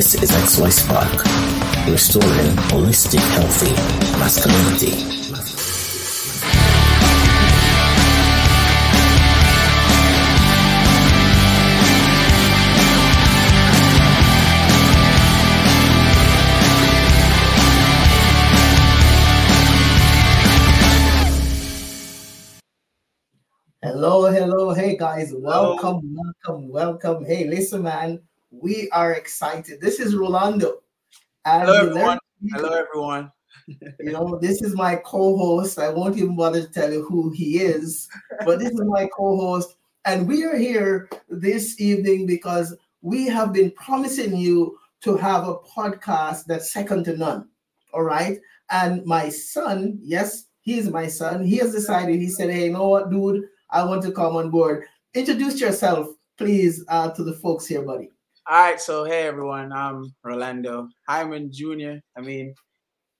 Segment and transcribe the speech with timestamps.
[0.00, 1.12] This is XY Spark,
[1.86, 3.70] restoring holistic, healthy
[4.18, 4.96] masculinity.
[23.82, 27.22] Hello, hello, hey guys, welcome, welcome, welcome.
[27.26, 29.80] Hey, listen, man, we are excited.
[29.80, 30.82] This is Rolando.
[31.44, 32.18] And Hello, everyone.
[32.50, 33.32] Hello, everyone.
[34.00, 35.78] you know, this is my co-host.
[35.78, 38.08] I won't even bother to tell you who he is,
[38.44, 43.70] but this is my co-host, and we are here this evening because we have been
[43.72, 47.48] promising you to have a podcast that's second to none.
[47.92, 51.44] All right, and my son, yes, he's my son.
[51.44, 52.16] He has decided.
[52.16, 53.44] He said, "Hey, you know what, dude?
[53.70, 54.84] I want to come on board.
[55.14, 58.10] Introduce yourself, please, uh, to the folks here, buddy."
[58.50, 62.02] All right, so hey everyone, I'm Rolando Hyman Jr.
[62.18, 62.52] I mean,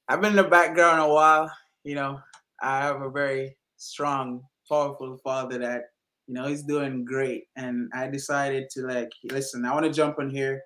[0.09, 1.49] I've been in the background a while.
[1.85, 2.19] You know,
[2.61, 5.83] I have a very strong, powerful father that
[6.27, 9.65] you know he's doing great, and I decided to like listen.
[9.65, 10.63] I want to jump on here,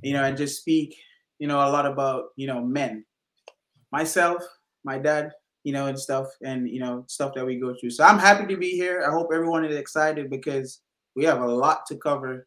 [0.00, 0.96] you know, and just speak,
[1.38, 3.04] you know, a lot about you know men,
[3.92, 4.42] myself,
[4.84, 5.32] my dad,
[5.64, 7.90] you know, and stuff, and you know, stuff that we go through.
[7.90, 9.04] So I'm happy to be here.
[9.06, 10.80] I hope everyone is excited because
[11.14, 12.46] we have a lot to cover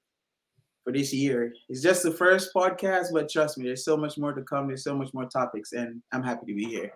[0.90, 1.54] for this year.
[1.70, 4.68] It's just the first podcast, but trust me, there's so much more to come.
[4.68, 6.94] There's so much more topics, and I'm happy to be here.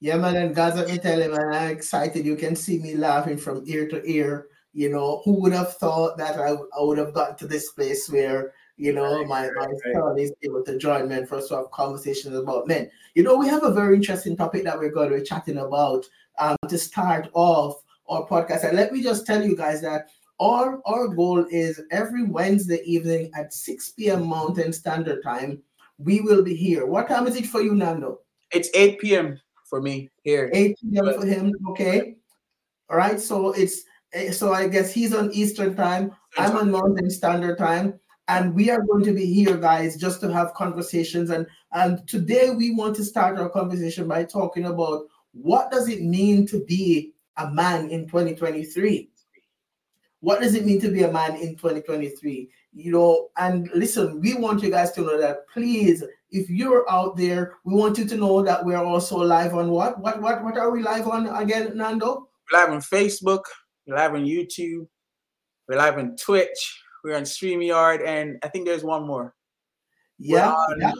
[0.00, 2.24] Yeah, man, and guys, let me tell you, man, I'm excited.
[2.24, 4.46] You can see me laughing from ear to ear.
[4.72, 8.08] You know, who would have thought that I, I would have gotten to this place
[8.08, 11.70] where, you know, my, my son is able to join men for us to have
[11.72, 12.88] conversations about men.
[13.14, 16.06] You know, we have a very interesting topic that we're going to be chatting about
[16.38, 18.64] um, to start off our podcast.
[18.64, 20.08] And let me just tell you guys that
[20.40, 24.26] our, our goal is every Wednesday evening at 6 p.m.
[24.26, 25.62] Mountain Standard Time,
[25.98, 26.86] we will be here.
[26.86, 28.20] What time is it for you, Nando?
[28.50, 29.38] It's 8 p.m.
[29.68, 30.50] for me here.
[30.54, 31.14] 8 p.m.
[31.20, 31.52] for him.
[31.68, 32.16] Okay.
[32.88, 33.20] All right.
[33.20, 33.82] So it's
[34.14, 36.12] eh, so I guess he's on Eastern time.
[36.38, 38.00] I'm on Mountain Standard Time.
[38.28, 41.30] And we are going to be here, guys, just to have conversations.
[41.30, 45.02] And and today we want to start our conversation by talking about
[45.32, 49.10] what does it mean to be a man in 2023
[50.20, 52.50] what does it mean to be a man in 2023?
[52.72, 57.16] You know, and listen, we want you guys to know that please, if you're out
[57.16, 59.98] there, we want you to know that we're also live on what?
[60.00, 62.28] What what what are we live on again, Nando?
[62.50, 63.42] We're live on Facebook,
[63.86, 64.86] we're live on YouTube,
[65.68, 69.34] we're live on Twitch, we're on StreamYard, and I think there's one more.
[70.18, 70.52] Yeah.
[70.52, 70.92] On, yeah.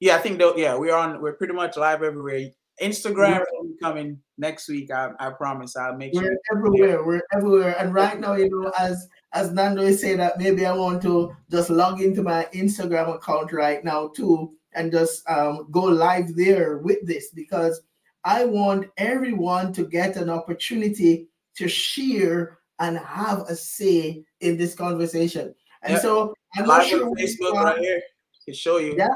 [0.00, 0.16] yeah.
[0.16, 2.50] I think though, yeah, we're on we're pretty much live everywhere.
[2.80, 3.44] Instagram
[3.80, 4.90] coming next week.
[4.90, 5.76] I, I promise.
[5.76, 6.36] I'll make we're sure.
[6.52, 7.04] everywhere.
[7.04, 7.76] We're everywhere.
[7.78, 11.34] And right now, you know, as as Nando is saying that maybe I want to
[11.50, 16.78] just log into my Instagram account right now too and just um, go live there
[16.78, 17.80] with this because
[18.24, 24.74] I want everyone to get an opportunity to share and have a say in this
[24.74, 25.54] conversation.
[25.82, 26.02] And yep.
[26.02, 28.02] so I'm live not sure on Facebook right here.
[28.44, 28.94] Can show you.
[28.96, 29.08] Yeah.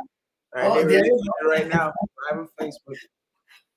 [0.57, 1.05] All right, oh, there
[1.47, 1.93] right now.
[2.31, 2.97] Live on Facebook.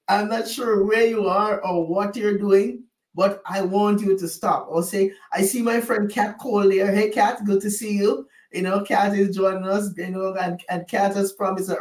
[0.08, 2.84] I'm not sure where you are or what you're doing,
[3.16, 4.70] but I want you to stop.
[4.72, 6.94] I'll say, I see my friend Kat Cole there.
[6.94, 8.28] Hey, Kat, good to see you.
[8.52, 11.80] You know, Kat is joining us, and, and Kat has promised that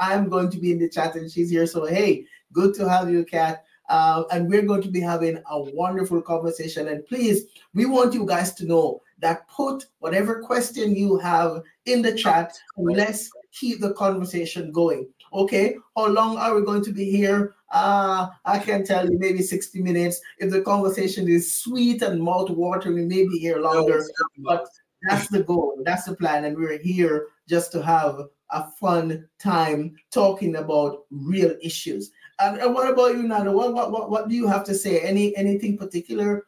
[0.00, 1.66] I'm going to be in the chat and she's here.
[1.66, 3.64] So, hey, good to have you, Kat.
[3.88, 6.88] Uh, and we're going to be having a wonderful conversation.
[6.88, 7.44] And please,
[7.74, 12.58] we want you guys to know that put whatever question you have in the chat.
[12.76, 15.08] Let's keep the conversation going.
[15.32, 17.54] Okay, how long are we going to be here?
[17.72, 20.20] Uh, I can tell you maybe 60 minutes.
[20.38, 24.04] If the conversation is sweet and mouth watering, maybe here longer.
[24.38, 24.66] But
[25.08, 26.44] that's the goal, that's the plan.
[26.44, 28.20] And we're here just to have
[28.50, 32.10] a fun time talking about real issues.
[32.38, 33.52] And, and what about you, Nando?
[33.52, 35.00] What, what what what do you have to say?
[35.00, 36.44] Any anything particular?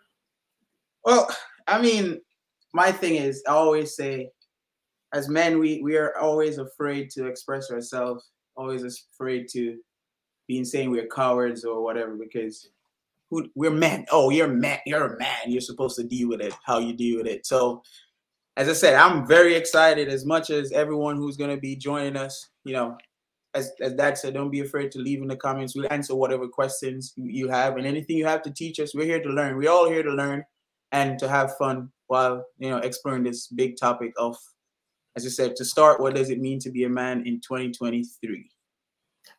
[1.05, 1.35] Well,
[1.67, 2.21] I mean,
[2.75, 4.31] my thing is I always say
[5.13, 9.79] as men we we are always afraid to express ourselves, always afraid to
[10.49, 12.71] being saying we're cowards or whatever because
[13.31, 14.07] who, we're men.
[14.11, 14.79] Oh, you're man.
[14.87, 15.39] You're a man.
[15.47, 17.47] You're supposed to deal with it how you deal with it.
[17.47, 17.83] So,
[18.57, 22.17] as I said, I'm very excited as much as everyone who's going to be joining
[22.17, 22.49] us.
[22.65, 22.99] You know,
[23.55, 25.77] as, as Dad said, don't be afraid to leave in the comments.
[25.77, 28.95] We'll answer whatever questions you have and anything you have to teach us.
[28.95, 29.57] We're here to learn.
[29.57, 30.45] We're all here to learn
[30.93, 34.37] and to have fun while you know exploring this big topic of,
[35.17, 36.01] as I said, to start.
[36.01, 38.51] What does it mean to be a man in 2023?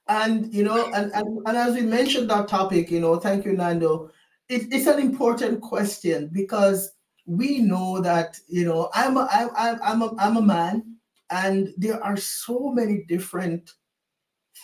[0.09, 3.53] And you know, and, and, and as we mentioned that topic, you know, thank you,
[3.53, 4.09] Nando.
[4.49, 6.91] It, it's an important question because
[7.27, 10.97] we know that you know I'm a, I, I'm a, I'm a man,
[11.29, 13.71] And there are so many different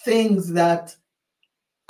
[0.04, 0.96] things that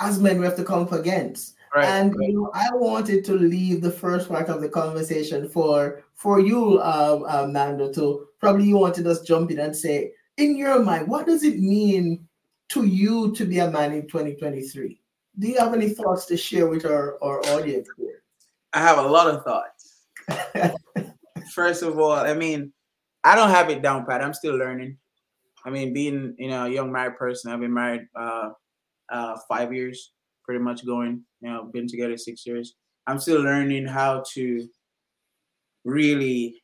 [0.00, 1.54] as men we have to come up against.
[1.74, 2.28] Right, and right.
[2.28, 6.78] You know, I wanted to leave the first part of the conversation for for you,
[6.78, 11.26] uh, Nando, to probably you wanted us jump in and say, in your mind, what
[11.26, 12.25] does it mean
[12.70, 15.00] to you to be a man in 2023?
[15.38, 18.22] Do you have any thoughts to share with our, our audience here?
[18.72, 20.06] I have a lot of thoughts.
[21.52, 22.72] First of all, I mean,
[23.22, 24.22] I don't have it down pat.
[24.22, 24.98] I'm still learning.
[25.64, 28.50] I mean, being you know a young married person, I've been married uh,
[29.10, 30.12] uh, five years,
[30.44, 31.22] pretty much going.
[31.40, 32.74] You know, been together six years.
[33.06, 34.68] I'm still learning how to
[35.84, 36.62] really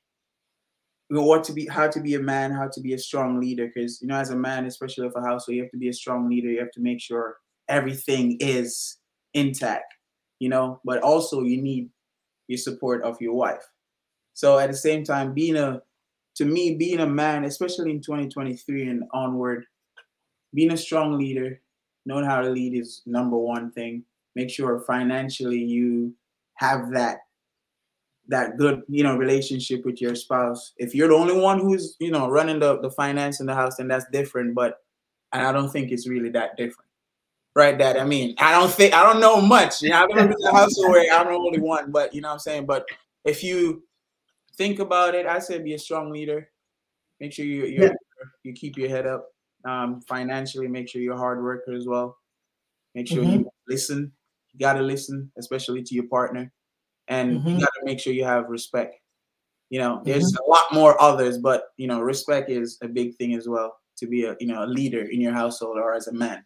[1.10, 3.40] you know what to be how to be a man how to be a strong
[3.40, 5.88] leader because you know as a man especially of a household you have to be
[5.88, 6.48] a strong leader.
[6.48, 7.36] You have to make sure
[7.68, 8.98] everything is
[9.34, 9.94] intact
[10.38, 11.88] you know but also you need
[12.48, 13.64] your support of your wife.
[14.34, 15.80] So at the same time being a
[16.36, 19.64] to me being a man especially in 2023 and onward
[20.54, 21.60] being a strong leader
[22.04, 24.04] knowing how to lead is number one thing.
[24.34, 26.14] Make sure financially you
[26.54, 27.18] have that
[28.32, 30.72] that good you know relationship with your spouse.
[30.78, 33.76] If you're the only one who's you know running the, the finance in the house
[33.76, 34.78] then that's different but
[35.32, 36.88] and i don't think it's really that different.
[37.54, 39.82] Right that i mean i don't think i don't know much.
[39.82, 42.28] You know i've been in a house where i'm the only one but you know
[42.28, 42.66] what i'm saying?
[42.66, 42.86] But
[43.24, 43.84] if you
[44.56, 46.48] think about it i said be a strong leader.
[47.20, 47.92] Make sure you you yeah.
[48.42, 49.28] you keep your head up.
[49.64, 52.16] Um, financially make sure you're a hard worker as well.
[52.96, 53.42] Make sure mm-hmm.
[53.42, 54.10] you listen.
[54.52, 56.52] You got to listen especially to your partner
[57.08, 57.48] and mm-hmm.
[57.48, 58.96] you got to make sure you have respect.
[59.70, 60.44] You know, there's mm-hmm.
[60.44, 64.06] a lot more others, but you know, respect is a big thing as well to
[64.06, 66.44] be a you know a leader in your household or as a man.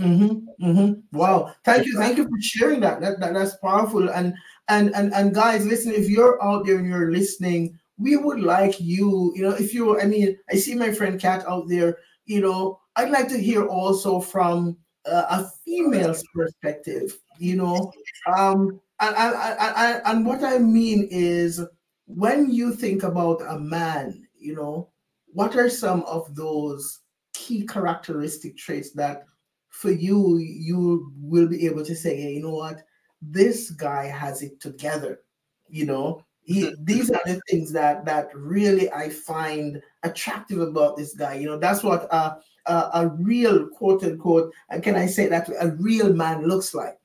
[0.00, 1.16] Mm-hmm, mm-hmm.
[1.16, 3.00] Wow, thank you, thank you for sharing that.
[3.00, 3.34] That, that.
[3.34, 4.10] That's powerful.
[4.10, 4.34] And
[4.68, 8.80] and and and guys, listen, if you're out there and you're listening, we would like
[8.80, 9.32] you.
[9.34, 11.98] You know, if you, I mean, I see my friend Kat out there.
[12.26, 14.76] You know, I'd like to hear also from
[15.06, 17.16] uh, a female's perspective.
[17.38, 17.92] You know,
[18.36, 21.60] um, and, and, and what I mean is
[22.06, 24.90] when you think about a man, you know,
[25.26, 27.00] what are some of those
[27.34, 29.24] key characteristic traits that
[29.68, 32.82] for you you will be able to say, hey, you know what,
[33.20, 35.20] this guy has it together,
[35.68, 36.22] you know.
[36.42, 36.84] He, mm-hmm.
[36.84, 41.34] these are the things that that really I find attractive about this guy.
[41.34, 45.50] You know, that's what a, a, a real quote unquote, and can I say that
[45.60, 46.98] a real man looks like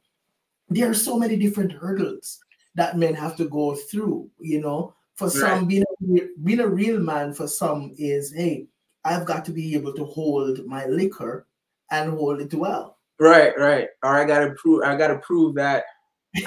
[0.73, 2.39] there are so many different hurdles
[2.75, 4.29] that men have to go through.
[4.39, 5.33] You know, for right.
[5.33, 8.68] some, being a, being a real man for some is, hey,
[9.03, 11.47] I've got to be able to hold my liquor
[11.91, 12.97] and hold it well.
[13.19, 13.88] Right, right.
[14.03, 15.83] Or I gotta prove I gotta prove that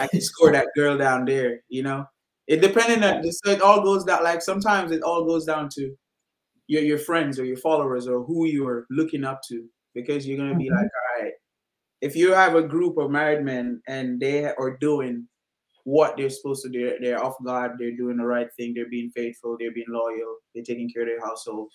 [0.00, 2.06] I can score that girl down there, you know.
[2.46, 5.94] It depending on so it all goes down like sometimes it all goes down to
[6.66, 10.56] your your friends or your followers or who you're looking up to because you're gonna
[10.56, 10.74] be mm-hmm.
[10.74, 11.32] like, all right,
[12.04, 15.26] if you have a group of married men and they are doing
[15.84, 19.10] what they're supposed to do, they're off guard, they're doing the right thing, they're being
[19.16, 21.72] faithful, they're being loyal, they're taking care of their household.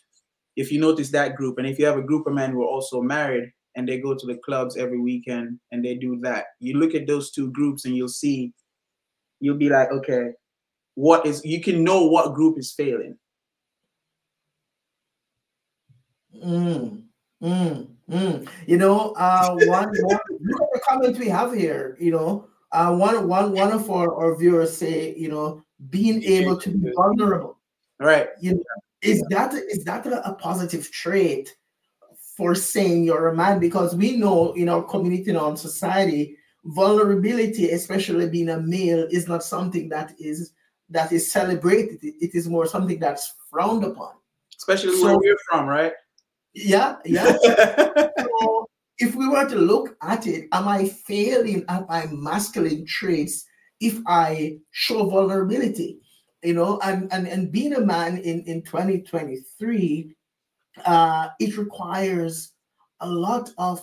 [0.55, 2.67] If you notice that group, and if you have a group of men who are
[2.67, 6.77] also married and they go to the clubs every weekend and they do that, you
[6.77, 8.53] look at those two groups and you'll see,
[9.39, 10.27] you'll be like, okay,
[10.93, 13.17] what is, you can know what group is failing.
[16.45, 17.01] Mm,
[17.41, 17.87] mm.
[18.09, 18.47] Mm.
[18.65, 21.95] You know, uh, one, one look at the comments we have here.
[21.99, 26.57] You know, uh, one one one of our, our viewers say, you know, being able
[26.59, 27.57] to be vulnerable.
[27.99, 28.29] Right.
[28.41, 28.63] You know,
[29.01, 31.55] is that is that a, a positive trait
[32.35, 33.59] for saying you're a man?
[33.59, 39.27] Because we know in our community, in our society, vulnerability, especially being a male, is
[39.27, 40.53] not something that is
[40.89, 42.03] that is celebrated.
[42.03, 44.13] It, it is more something that's frowned upon.
[44.57, 45.93] Especially so, where we're from, right?
[46.53, 47.37] Yeah, yeah.
[48.19, 53.45] so if we were to look at it, am I failing at my masculine traits
[53.79, 55.99] if I show vulnerability?
[56.43, 60.15] You know, and and, and being a man in, in 2023,
[60.85, 62.53] uh, it requires
[63.01, 63.81] a lot of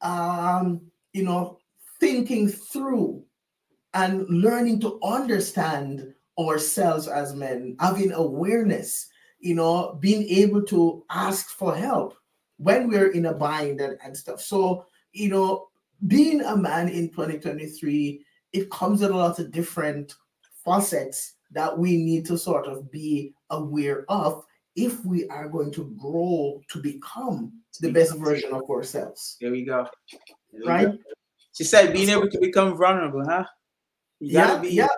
[0.00, 0.80] um,
[1.12, 1.58] you know,
[2.00, 3.22] thinking through
[3.94, 9.08] and learning to understand ourselves as men, having awareness
[9.38, 12.16] you know, being able to ask for help
[12.58, 14.40] when we're in a bind and, and stuff.
[14.40, 15.68] So, you know,
[16.06, 20.14] being a man in 2023, it comes with a lot of different
[20.64, 24.44] facets that we need to sort of be aware of
[24.76, 29.36] if we are going to grow to become the best version of ourselves.
[29.40, 29.88] There we go.
[30.52, 30.86] There we right?
[30.88, 30.98] Go.
[31.52, 33.44] She said being able to become vulnerable, huh?
[34.20, 34.88] You yeah, be yeah.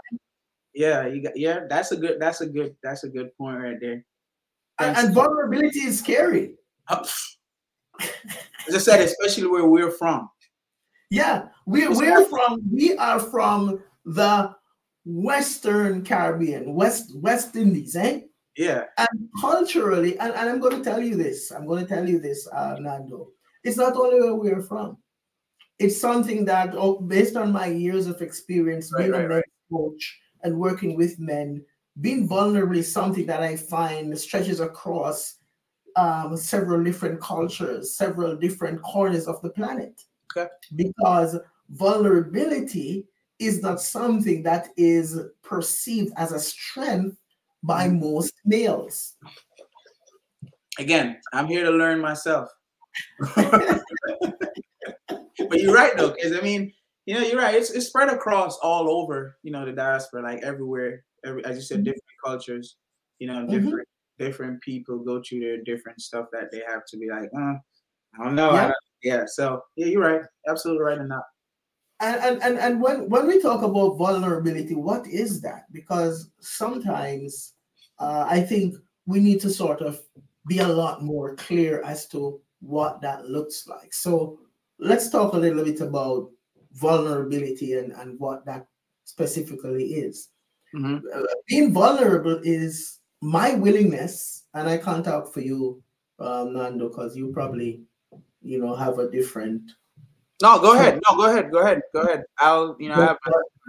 [0.74, 3.78] Yeah, you got yeah, that's a good that's a good that's a good point right
[3.80, 4.04] there.
[4.80, 6.54] And, and vulnerability is scary.
[6.88, 7.28] As
[8.74, 10.30] I said, especially where we're from.
[11.10, 14.54] Yeah, we, we're from, we are from the
[15.04, 18.20] Western Caribbean, West West Indies, eh?
[18.56, 18.84] Yeah.
[18.96, 22.20] And culturally, and, and I'm going to tell you this, I'm going to tell you
[22.20, 23.28] this, uh, Nando.
[23.64, 24.98] It's not only where we're from.
[25.78, 29.44] It's something that, oh, based on my years of experience Right, being right, a men's
[29.72, 31.64] coach and working with men,
[32.00, 35.36] being vulnerable is something that I find stretches across
[35.96, 40.02] um, several different cultures, several different corners of the planet.
[40.36, 40.48] Okay.
[40.76, 41.36] Because
[41.70, 43.06] vulnerability
[43.38, 47.16] is not something that is perceived as a strength
[47.62, 48.00] by Mm-hmm.
[48.00, 49.16] most males.
[50.78, 52.48] Again, I'm here to learn myself.
[53.36, 53.82] but
[55.52, 56.72] you're right though, because I mean,
[57.06, 57.54] you know, you're right.
[57.54, 61.04] It's it's spread across all over, you know, the diaspora, like everywhere.
[61.24, 61.84] Every, as you said, Mhm.
[61.84, 62.76] different cultures,
[63.18, 63.50] you know, Mhm.
[63.50, 67.54] different different people go through their different stuff that they have to be like, uh,
[68.18, 68.50] I don't know.
[68.50, 68.62] I Yeah.
[68.66, 69.24] don't- yeah.
[69.26, 70.22] So yeah, you're right.
[70.46, 71.22] Absolutely right in that.
[72.00, 75.64] And, and, and, and when, when we talk about vulnerability, what is that?
[75.72, 77.54] Because sometimes
[77.98, 78.74] uh, I think
[79.06, 80.00] we need to sort of
[80.46, 83.92] be a lot more clear as to what that looks like.
[83.94, 84.40] So
[84.78, 86.30] let's talk a little bit about
[86.72, 88.66] vulnerability and, and what that
[89.04, 90.28] specifically is.
[90.74, 91.02] Mhm.
[91.12, 95.82] Uh, being vulnerable is my willingness, and I can't talk for you,
[96.18, 97.82] um, Nando, because you probably,
[98.40, 99.72] you know, have a different
[100.42, 101.00] No, go ahead.
[101.06, 101.50] No, go ahead.
[101.52, 101.82] Go ahead.
[101.92, 102.24] Go ahead.
[102.38, 103.18] I'll, you know, have,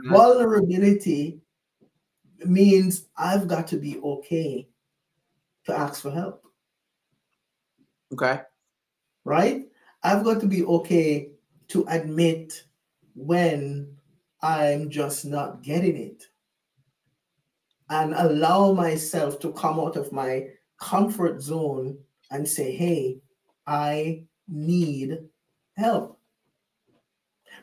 [0.05, 1.41] vulnerability
[2.45, 4.69] means I've got to be okay
[5.65, 6.43] to ask for help,
[8.13, 8.41] okay.
[9.25, 9.67] right?
[10.01, 11.31] I've got to be okay
[11.67, 12.63] to admit
[13.15, 13.97] when
[14.41, 16.30] I'm just not getting it
[17.91, 20.47] and allow myself to come out of my
[20.79, 21.97] comfort zone
[22.31, 23.19] and say, hey,
[23.67, 25.19] I need
[25.75, 26.17] help.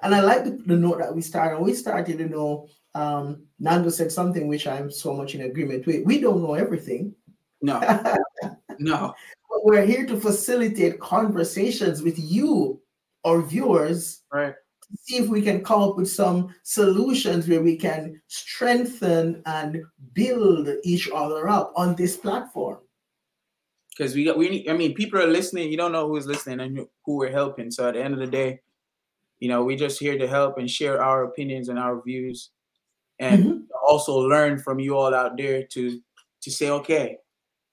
[0.02, 1.60] And I like the, the note that we started.
[1.60, 6.04] We started, you know, um, Nando said something which I'm so much in agreement with.
[6.04, 7.14] We don't know everything.
[7.62, 7.80] No,
[8.78, 9.14] no.
[9.48, 12.80] But we're here to facilitate conversations with you,
[13.24, 14.54] our viewers, Right.
[14.90, 19.82] To see if we can come up with some solutions where we can strengthen and
[20.14, 22.78] build each other up on this platform.
[23.96, 25.70] because we got we need, I mean people are listening.
[25.70, 27.70] You don't know who's listening and who- we're helping.
[27.72, 28.60] So at the end of the day,
[29.40, 32.50] you know, we're just here to help and share our opinions and our views,
[33.18, 33.66] and Mhm.
[33.88, 36.00] also learn from you all out there to
[36.42, 37.18] to say okay,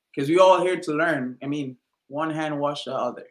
[0.10, 1.38] because we all here to learn.
[1.44, 3.28] I mean, one hand wash the other.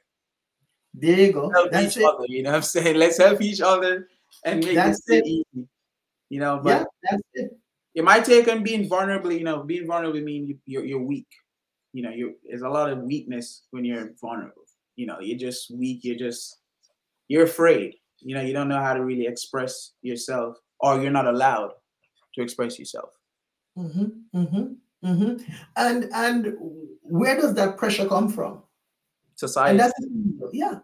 [0.95, 1.51] There you go.
[1.51, 2.05] Help That's each it.
[2.09, 2.25] other.
[2.29, 2.97] You know what I'm saying?
[2.97, 4.09] Let's help each other
[4.45, 5.27] and make That's this it.
[5.27, 5.69] easy.
[6.31, 7.51] You know, but Yeah, that's it.
[7.95, 11.27] yeah, my take on being vulnerable, you know, being vulnerable mean you, you're you're weak.
[11.93, 14.63] You know, you there's a lot of weakness when you're vulnerable.
[14.97, 16.05] You know, you're just weak.
[16.05, 16.59] You're just
[17.29, 17.95] you're afraid.
[18.21, 21.73] You know, you don't know how to really express yourself, or you're not allowed
[22.35, 23.11] to express yourself.
[23.77, 25.53] Mm-hmm, mm-hmm, mm-hmm.
[25.77, 26.55] And and
[27.03, 28.63] where does that pressure come from?
[29.37, 30.79] Society, And that's the thing, yeah,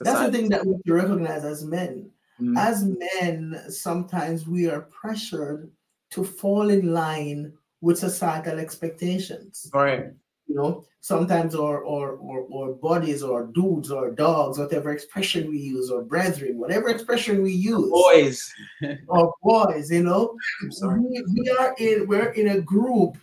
[0.00, 2.10] that's the thing that we recognize as men.
[2.40, 2.58] Mhm.
[2.58, 5.70] As men, sometimes we are pressured
[6.10, 9.70] to fall in line with societal expectations.
[9.72, 10.06] Right.
[10.46, 15.58] You know, sometimes our or or or bodies or dudes or dogs, whatever expression we
[15.58, 18.52] use, or brethren, whatever expression we use, Boys.
[19.08, 20.36] or boys, you know,
[20.82, 23.16] we, we are in we're in a group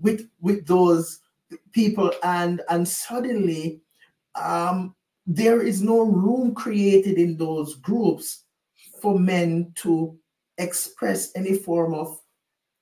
[0.00, 1.20] with with those
[1.72, 3.82] people and and suddenly
[4.34, 4.94] um
[5.26, 8.44] there is no room created in those groups
[9.00, 10.16] for men to
[10.58, 12.18] express any form of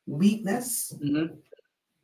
[0.07, 1.37] weakness Mhm.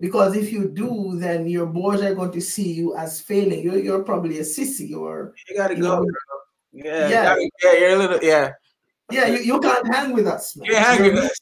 [0.01, 3.79] because if you do then your boys are going to see you as failing you're,
[3.79, 6.01] you're probably a sissy or You gotta You go.
[6.01, 6.11] know.
[6.73, 7.23] Yeah, yeah.
[7.25, 8.19] gotta- yeah, you're a little.
[8.23, 8.53] Yeah,
[9.11, 10.67] yeah you, you can't hang with us man.
[10.69, 11.15] you're hanging.
[11.15, 11.41] with us.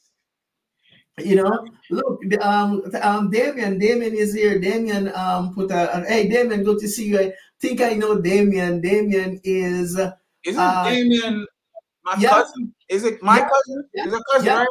[1.17, 4.59] You know, look, um, um, Damien, Damien is here.
[4.59, 7.31] Damien, um, put a, a- hey, Damien, good to see you.
[7.65, 8.79] I think I know Damien.
[8.79, 9.97] Damien is.
[10.43, 11.47] Isn't Uh, Damien
[12.03, 12.29] my yeah.
[12.29, 12.75] cousin?
[12.89, 13.89] Is it my Yeah, cousin?
[13.95, 14.67] yeah, Is it cousin, yeah, right?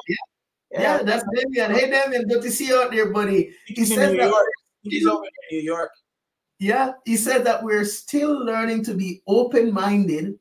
[0.71, 1.73] yeah, that's Damien.
[1.73, 3.53] Hey, Damien, good to see you out there, buddy.
[3.67, 4.47] He He's in New that, York.
[4.83, 5.91] He's over in New York.
[6.61, 10.39] yeah, he said that we're still learning to be open-minded,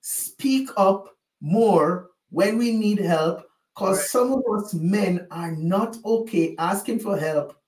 [0.00, 4.06] speak up more when we need help, because Right.
[4.06, 7.59] some of us men are not okay asking for help.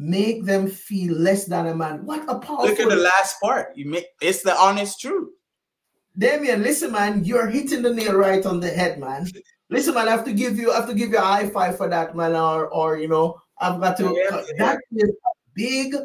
[0.00, 2.06] Make them feel less than a man.
[2.06, 3.76] What a powerful Look at the last part.
[3.76, 5.30] You make it's the honest truth.
[6.16, 9.26] Damien, listen, man, you're hitting the nail right on the head, man.
[9.70, 11.76] Listen, man, I have to give you, I have to give you a high five
[11.76, 12.36] for that, man.
[12.36, 14.04] Or, or you know, I've got to.
[14.04, 14.52] Yeah, yeah.
[14.58, 15.96] That is a big,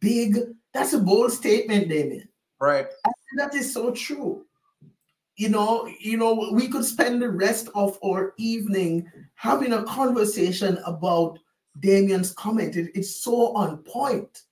[0.00, 0.40] big,
[0.74, 2.28] that's a bold statement, Damien.
[2.60, 2.88] Right.
[3.38, 4.44] that is so true.
[5.36, 10.76] You know, you know, we could spend the rest of our evening having a conversation
[10.84, 11.38] about
[11.78, 12.76] Damien's comment.
[12.76, 14.42] It, it's so on point.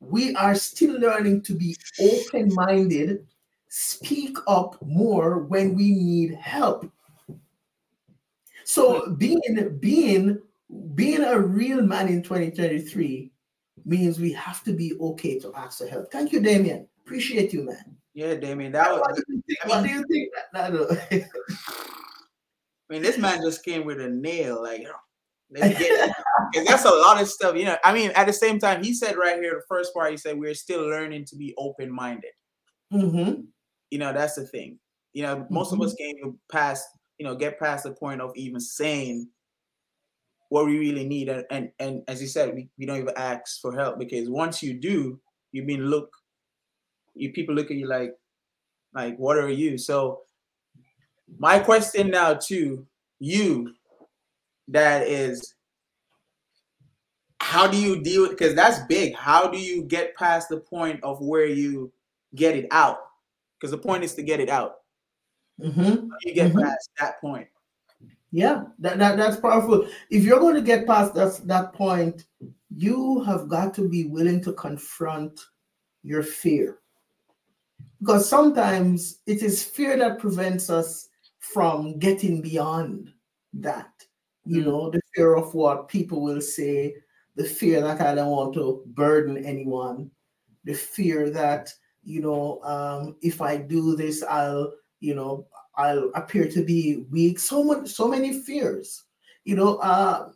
[0.00, 3.26] We are still learning to be open-minded,
[3.68, 6.90] speak up more when we need help.
[8.64, 9.40] So being
[9.80, 10.38] being
[10.94, 13.32] being a real man in 2023
[13.84, 16.12] means we have to be okay to ask for help.
[16.12, 16.86] Thank you, Damien.
[17.04, 17.96] Appreciate you, man.
[18.14, 18.72] Yeah, Damien.
[18.72, 19.22] That was.
[19.64, 20.30] What do you think?
[20.52, 21.24] What do you think?
[22.90, 24.62] I mean, this man just came with a nail.
[24.62, 24.92] Like, let's get
[25.50, 26.10] Because
[26.66, 27.56] that's a lot of stuff.
[27.56, 30.10] You know, I mean, at the same time, he said right here, the first part,
[30.10, 32.32] he said, we're still learning to be open minded.
[32.92, 33.46] Mhm.
[33.90, 34.78] You know, that's the thing.
[35.12, 36.18] You know, most of us can't
[36.50, 36.84] pass,
[37.18, 39.28] you know, get past the point of even saying
[40.50, 41.28] what we really need.
[41.28, 44.62] And and, and as you said, we, we don't even ask for help because once
[44.62, 45.18] you do,
[45.52, 46.10] you've been look
[47.18, 48.14] you people look at you like
[48.94, 49.76] like what are you?
[49.76, 50.20] So
[51.38, 52.86] my question now to
[53.18, 53.74] you
[54.68, 55.54] that is
[57.40, 61.20] how do you deal because that's big how do you get past the point of
[61.20, 61.90] where you
[62.34, 62.98] get it out
[63.58, 64.76] because the point is to get it out
[65.60, 66.08] Mhm.
[66.10, 66.62] How do you get Mhm.
[66.62, 67.48] past that point
[68.30, 69.88] Yeah, that, that that's powerful.
[70.10, 72.26] If you're going to get past that that point,
[72.68, 75.40] you have got to be willing to confront
[76.02, 76.80] your fear.
[78.00, 81.08] Because sometimes it is fear that prevents us
[81.38, 83.14] from getting beyond
[83.54, 84.07] that.
[84.48, 86.96] You know, the fear of what people will say,
[87.36, 90.10] the fear that I don't want to burden anyone,
[90.64, 91.70] the fear that,
[92.02, 97.38] you know, um, if I do this, I'll, you know, I'll appear to be weak.
[97.38, 99.04] So much, so many fears.
[99.44, 100.30] You know, uh,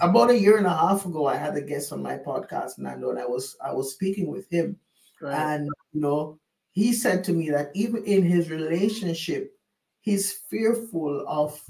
[0.00, 3.10] about a year and a half ago, I had a guest on my podcast, Nando,
[3.10, 4.76] and I was I was speaking with him,
[5.22, 6.38] and you know,
[6.72, 9.54] he said to me that even in his relationship,
[10.00, 11.60] he's fearful of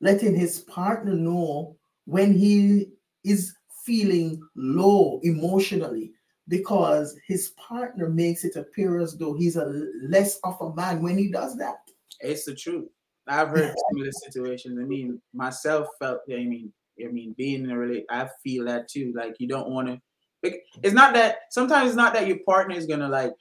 [0.00, 2.88] letting his partner know when he
[3.24, 6.12] is feeling low emotionally
[6.48, 11.16] because his partner makes it appear as though he's a less of a man when
[11.16, 11.76] he does that.
[12.20, 12.88] it's the truth.
[13.28, 14.78] I've heard similar situations.
[14.80, 18.88] I mean myself felt i mean i mean being in a relate i feel that
[18.88, 19.12] too.
[19.14, 20.00] Like you don't want to
[20.42, 23.34] it's not that sometimes it's not that your partner is gonna like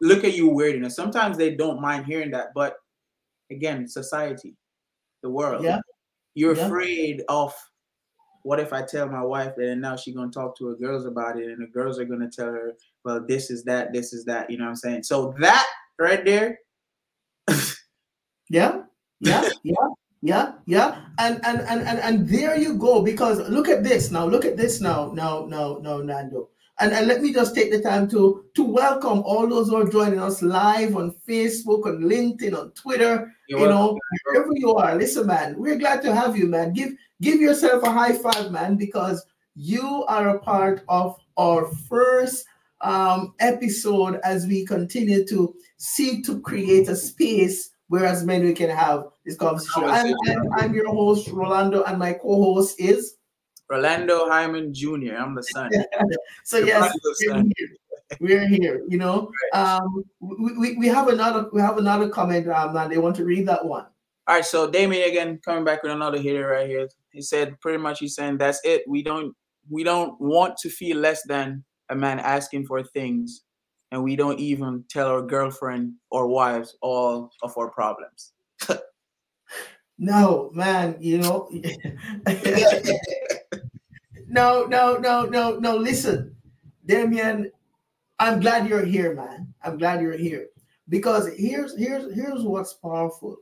[0.00, 2.76] look at you weird sometimes they don't mind hearing that but
[3.50, 4.56] again society
[5.24, 5.80] the world Yeah.
[6.34, 6.66] you're Yeah.
[6.66, 7.52] afraid of
[8.42, 11.06] what if I tell my wife that and now she's gonna talk to her girls
[11.06, 14.24] about it and the girls are gonna tell her, well, this is that, this is
[14.26, 15.02] that, you know what I'm saying?
[15.04, 15.66] So that
[15.98, 16.58] right there,
[18.50, 18.82] Yeah,
[19.20, 19.88] yeah, yeah,
[20.20, 21.00] yeah, yeah.
[21.18, 23.00] And and and and and there you go.
[23.02, 24.26] Because look at this now.
[24.26, 25.12] Look at this now.
[25.12, 26.50] Now, now, now, Nando.
[26.80, 29.88] And, and let me just take the time to to welcome all those who are
[29.88, 33.32] joining us live on Facebook, on LinkedIn, on Twitter.
[33.48, 33.96] you're you welcome.
[33.96, 35.56] know, wherever you are, listen, man.
[35.56, 36.72] We're glad to have you, man.
[36.72, 42.44] Give give yourself a high five, man, because you are a part of our first
[42.80, 48.54] um, episode as we continue to seek to create a space where as many we
[48.54, 49.84] can have this conversation.
[49.84, 53.16] I'm, I'm, I'm your host, Rolando, and my co-host is.
[53.70, 55.16] Rolando Hyman Jr.
[55.18, 55.70] I'm the son.
[56.44, 56.94] So yes,
[57.26, 57.68] we're here.
[58.20, 58.82] We're here.
[58.88, 62.98] You know, um, we, we, we have another we have another comment, um, and they
[62.98, 63.86] want to read that one.
[64.26, 66.88] All right, so Damien again coming back with another hitter right here.
[67.12, 68.82] He said pretty much he's saying that's it.
[68.86, 69.34] We don't
[69.70, 73.42] we don't want to feel less than a man asking for things,
[73.90, 78.32] and we don't even tell our girlfriend or wives all of our problems.
[79.96, 81.48] No, man, you know.
[84.34, 85.76] no, no, no, no, no.
[85.76, 86.34] Listen,
[86.84, 87.52] Damien,
[88.18, 89.54] I'm glad you're here, man.
[89.62, 90.48] I'm glad you're here.
[90.88, 93.36] Because here's here's here's what's powerful.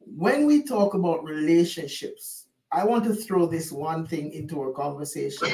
[0.00, 5.48] When we talk about relationships, I want to throw this one thing into our conversation.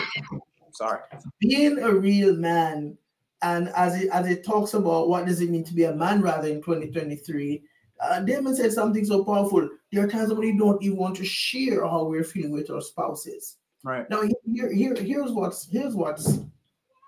[0.72, 1.00] Sorry.
[1.40, 2.98] Being a real man,
[3.42, 6.20] and as it as it talks about what does it mean to be a man
[6.20, 7.62] rather in 2023,
[8.00, 9.68] uh, Damien said something so powerful.
[9.92, 12.80] There are times when we don't even want to share how we're feeling with our
[12.80, 13.58] spouses.
[13.84, 14.08] Right.
[14.08, 16.38] Now, here, here, here's what's here's what's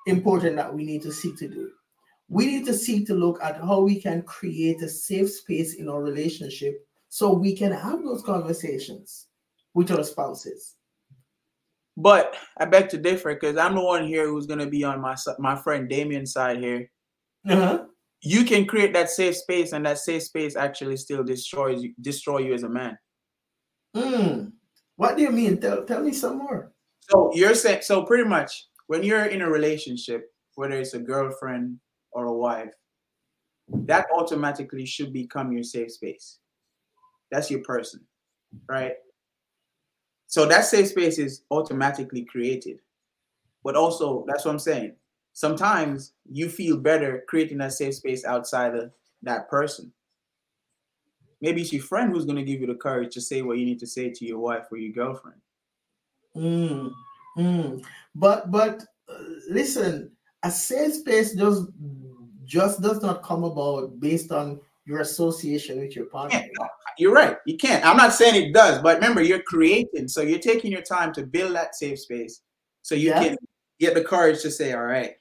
[0.06, 1.70] important that we need to seek to do.
[2.28, 5.88] We need to seek to look at how we can create a safe space in
[5.88, 9.26] our relationship so we can have those conversations
[9.74, 10.74] with our spouses.
[11.96, 15.16] But I beg to differ because I'm the one here who's gonna be on my
[15.38, 16.90] my friend Damien's side here.
[17.48, 17.84] Uh-huh.
[18.20, 22.38] You can create that safe space, and that safe space actually still destroys you, destroy
[22.38, 22.98] you as a man.
[23.94, 24.52] Mm.
[24.96, 25.60] What do you mean?
[25.60, 26.72] Tell, tell me some more.
[27.10, 31.78] So you're saying so pretty much when you're in a relationship, whether it's a girlfriend
[32.12, 32.72] or a wife,
[33.68, 36.38] that automatically should become your safe space.
[37.30, 38.00] That's your person,
[38.68, 38.94] right?
[40.26, 42.80] So that safe space is automatically created.
[43.62, 44.94] But also, that's what I'm saying.
[45.32, 49.92] Sometimes you feel better creating that safe space outside of that person.
[51.40, 53.66] Maybe it's your friend who's going to give you the courage to say what you
[53.66, 55.40] need to say to your wife or your girlfriend.
[56.36, 56.92] Mm,
[57.38, 57.84] mm.
[58.14, 59.18] But but uh,
[59.48, 60.10] listen,
[60.42, 61.68] a safe space does
[62.44, 66.40] just does not come about based on your association with your partner.
[66.58, 66.66] Yeah,
[66.98, 67.36] you're right.
[67.46, 67.84] You can't.
[67.84, 70.08] I'm not saying it does, but remember, you're creating.
[70.08, 72.42] So you're taking your time to build that safe space
[72.82, 73.22] so you yeah.
[73.22, 73.36] can
[73.80, 75.14] get the courage to say, all right,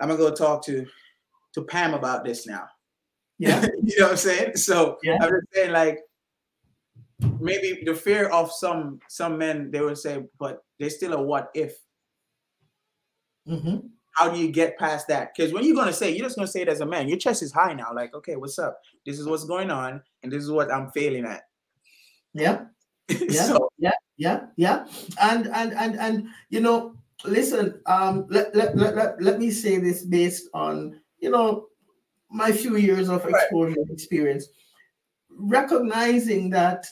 [0.00, 0.86] I'm gonna go talk to
[1.54, 2.68] to Pam about this now.
[3.38, 3.66] Yeah.
[3.82, 4.56] you know what I'm saying?
[4.56, 5.18] So yeah.
[5.20, 5.98] I'm just saying like
[7.40, 11.50] maybe the fear of some some men they would say, but there's still a what
[11.54, 11.76] if.
[13.48, 13.86] Mm-hmm
[14.18, 15.32] how do you get past that?
[15.34, 17.08] Because when you're gonna say, you're just gonna say it as a man.
[17.08, 17.94] Your chest is high now.
[17.94, 18.80] Like, okay, what's up?
[19.06, 21.42] This is what's going on, and this is what I'm failing at.
[22.34, 22.64] Yeah.
[23.08, 23.42] Yeah.
[23.44, 23.92] so, yeah.
[24.16, 24.46] Yeah.
[24.56, 24.86] Yeah.
[25.22, 27.80] And and and and you know, listen.
[27.86, 31.67] Um, let let let let, let me say this based on you know
[32.30, 33.90] my few years of exposure right.
[33.90, 34.48] experience,
[35.30, 36.86] recognizing that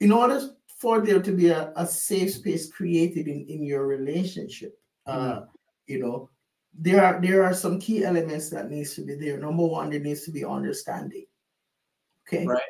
[0.00, 0.40] in order
[0.78, 4.78] for there to be a, a safe space created in in your relationship.
[5.06, 5.44] Uh, mm-hmm.
[5.86, 6.30] you know
[6.78, 9.38] there are there are some key elements that needs to be there.
[9.38, 11.26] Number one, there needs to be understanding.
[12.26, 12.46] Okay.
[12.46, 12.62] Right.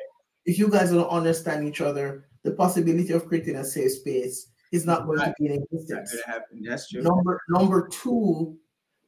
[0.45, 4.85] If you guys don't understand each other, the possibility of creating a safe space is
[4.85, 5.27] not going right.
[5.27, 6.15] to be in existence.
[6.63, 7.03] That's true.
[7.03, 8.57] Number number two,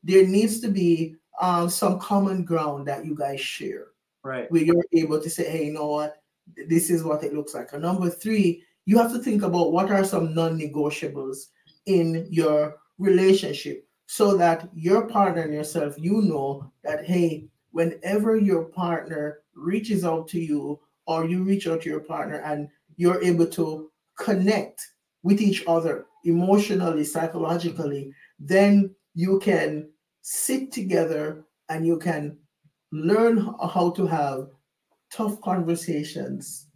[0.03, 3.87] there needs to be um, some common ground that you guys share.
[4.23, 4.51] Right.
[4.51, 6.21] Where you're able to say, hey, you know what?
[6.67, 7.73] This is what it looks like.
[7.73, 11.47] And number three, you have to think about what are some non-negotiables
[11.85, 18.65] in your relationship so that your partner and yourself, you know that, hey, whenever your
[18.65, 22.67] partner reaches out to you or you reach out to your partner and
[22.97, 23.89] you're able to
[24.19, 24.85] connect
[25.23, 29.89] with each other emotionally, psychologically, then you can
[30.21, 32.37] sit together and you can
[32.91, 33.37] learn
[33.73, 34.49] how to have
[35.11, 36.67] tough conversations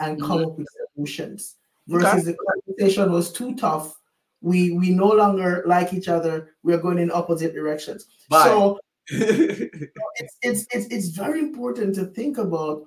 [0.00, 0.50] and come mm-hmm.
[0.50, 2.32] up with solutions versus okay.
[2.32, 2.36] the
[2.76, 3.98] conversation was too tough
[4.40, 8.44] we we no longer like each other we're going in opposite directions Bye.
[8.44, 8.78] so
[9.10, 12.82] it's, it's it's it's very important to think about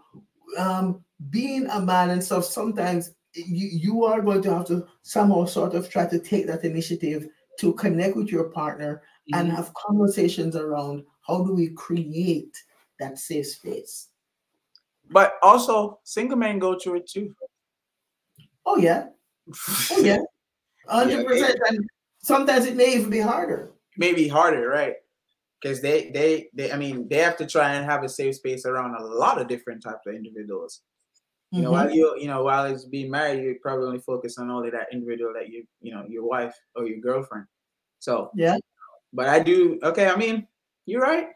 [0.58, 5.46] um being a man and stuff sometimes you you are going to have to somehow
[5.46, 7.28] sort of try to take that initiative
[7.60, 9.40] to connect with your partner mm-hmm.
[9.40, 12.56] and have conversations around how do we create
[13.00, 14.10] that safe space
[15.10, 17.34] but also single men go through it too
[18.66, 19.08] oh yeah
[19.92, 20.20] oh yeah
[20.88, 21.90] Hundred percent, and
[22.22, 23.72] sometimes it may even be harder.
[23.98, 24.96] Maybe harder, right?
[25.62, 28.66] Because they, they, they, I mean, they have to try and have a safe space
[28.66, 30.82] around a lot of different types of individuals.
[31.52, 31.64] You mm-hmm.
[31.64, 34.70] know, while you, you know, while it's being married, you probably only focus on only
[34.72, 37.46] that individual that you, you know, your wife or your girlfriend.
[38.00, 38.58] So yeah.
[39.14, 39.80] But I do.
[39.84, 40.48] Okay, I mean,
[40.86, 41.28] you're right.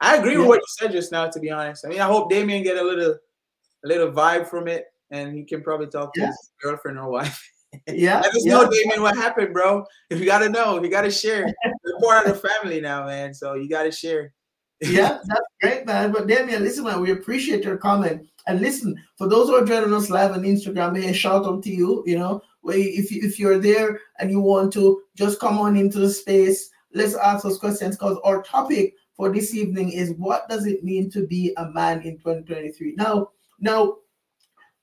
[0.00, 0.38] I agree yeah.
[0.40, 1.28] with what you said just now.
[1.28, 4.68] To be honest, I mean, I hope Damien get a little, a little vibe from
[4.68, 6.26] it, and he can probably talk to yeah.
[6.28, 7.42] his girlfriend or wife.
[7.88, 8.20] Yeah.
[8.20, 8.52] Let us yeah.
[8.54, 9.84] know, Damien, what happened, bro.
[10.08, 11.46] If you gotta know, you gotta share.
[11.84, 13.34] You're part of the family now, man.
[13.34, 14.32] So you gotta share.
[14.80, 16.12] yeah, that's great, man.
[16.12, 18.26] But Damien, listen, man, we appreciate your comment.
[18.46, 21.70] And listen, for those who are joining us live on Instagram, a shout out to
[21.70, 22.02] you.
[22.06, 26.10] You know, if if you're there and you want to just come on into the
[26.10, 30.82] space, let's ask those questions because our topic for this evening is what does it
[30.82, 32.94] mean to be a man in 2023?
[32.96, 33.28] Now,
[33.60, 33.96] now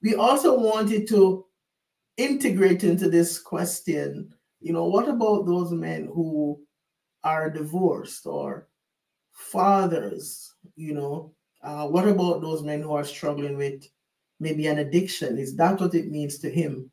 [0.01, 1.45] we also wanted to
[2.17, 6.59] integrate into this question, you know, what about those men who
[7.23, 8.67] are divorced or
[9.31, 11.33] fathers, you know?
[11.63, 13.87] Uh, what about those men who are struggling with
[14.39, 15.37] maybe an addiction?
[15.37, 16.91] Is that what it means to him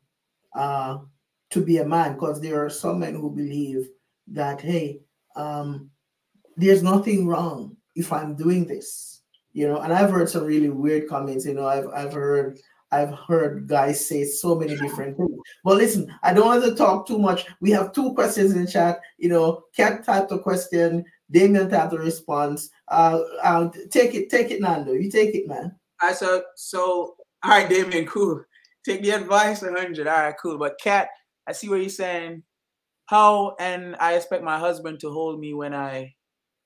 [0.55, 0.99] uh,
[1.51, 2.13] to be a man?
[2.13, 3.89] Because there are some men who believe
[4.27, 5.01] that, hey,
[5.35, 5.89] um,
[6.57, 9.21] there's nothing wrong if I'm doing this,
[9.53, 9.79] you know.
[9.79, 11.45] And I've heard some really weird comments.
[11.45, 12.59] You know, I've I've heard
[12.91, 15.37] I've heard guys say so many different things.
[15.63, 17.45] But listen, I don't want to talk too much.
[17.61, 18.99] We have two questions in chat.
[19.17, 22.69] You know, Kat typed a question, Damien typed a response.
[22.89, 24.91] Uh, uh, take it, take it, Nando.
[24.93, 25.75] You take it, man.
[26.01, 28.43] All right, so so all right, Damien, cool.
[28.85, 30.07] Take the advice, 100.
[30.07, 30.57] All right, cool.
[30.57, 31.09] But Kat,
[31.47, 32.43] I see what you're saying.
[33.05, 36.13] How and I expect my husband to hold me when I,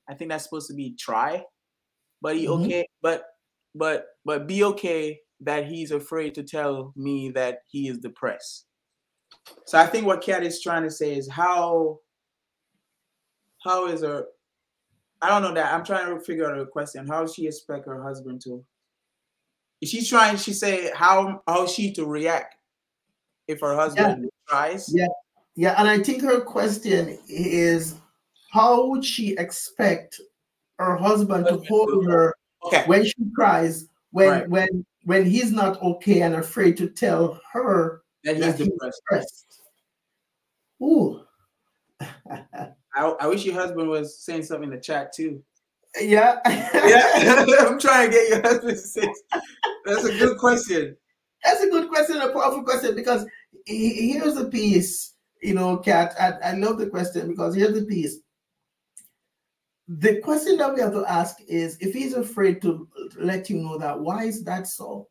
[0.10, 1.44] I think that's supposed to be try,
[2.22, 2.64] but he mm-hmm.
[2.64, 3.24] okay, but
[3.74, 8.66] but but be okay that he's afraid to tell me that he is depressed.
[9.66, 12.00] So I think what Kat is trying to say is how
[13.64, 14.28] how is her?
[15.22, 15.74] I don't know that.
[15.74, 17.08] I'm trying to figure out her question.
[17.08, 18.64] How does she expect her husband to?
[19.82, 20.38] Is she trying?
[20.38, 22.56] She say how how she to react
[23.48, 24.30] if her husband yeah.
[24.48, 24.92] tries?
[24.94, 25.08] Yeah,
[25.56, 25.76] yeah.
[25.78, 27.96] And I think her question is,
[28.52, 30.20] how would she expect
[30.80, 32.84] her husband to hold her okay.
[32.86, 34.50] when she cries when right.
[34.50, 39.02] when when he's not okay and afraid to tell her that he's, that he's depressed.
[39.10, 39.62] depressed.
[40.82, 41.22] Ooh.
[42.96, 45.44] I, I wish your husband was saying something in the chat too.
[46.00, 46.40] Yeah.
[46.48, 47.46] yeah.
[47.60, 49.14] I'm trying to get your husband to say.
[49.86, 50.98] That's a good question.
[51.44, 53.26] That's a good question, a powerful question, because
[53.66, 55.14] here's the piece,
[55.46, 56.16] you know, Kat.
[56.20, 58.18] I, I love the question because here's the piece.
[59.88, 63.78] The question that we have to ask is if he's afraid to let you know
[63.78, 65.08] that, why is that so?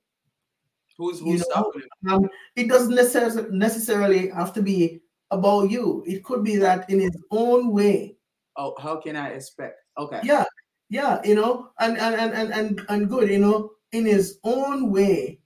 [0.99, 6.03] Who's, who's you know, um, it doesn't necessarily necessarily have to be about you.
[6.07, 8.17] It could be that in his own way.
[8.57, 9.81] Oh, how can I expect?
[9.99, 10.21] Okay.
[10.23, 10.45] Yeah,
[10.89, 14.91] yeah, you know, and and and and and, and good, you know, in his own
[14.91, 15.41] way.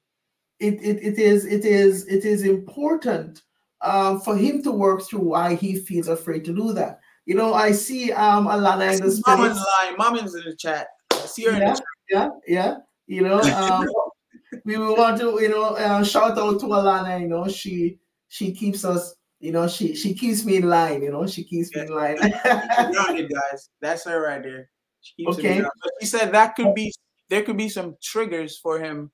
[0.58, 3.42] It, it, it is it is it is important
[3.80, 7.00] uh, for him to work through why he feels afraid to do that.
[7.26, 9.22] You know, I see um Alana in the.
[9.26, 9.96] Mama's line.
[9.98, 10.88] Mama's in the chat.
[11.12, 11.76] I see her yeah,
[12.10, 12.74] Yeah, yeah.
[13.06, 13.86] You know, um,
[14.64, 17.20] we want to, you know, uh, shout out to Alana.
[17.20, 21.02] You know, she she keeps us you know, she she keeps me in line.
[21.02, 22.16] You know, she keeps me in line.
[22.20, 23.70] it, guys.
[23.80, 24.68] That's her right there.
[25.00, 25.60] She okay.
[25.60, 26.92] But she said that could be
[27.28, 29.10] there could be some triggers for him.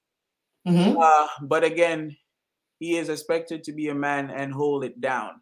[0.67, 0.97] Mm-hmm.
[0.99, 2.17] Uh, but again,
[2.79, 5.41] he is expected to be a man and hold it down.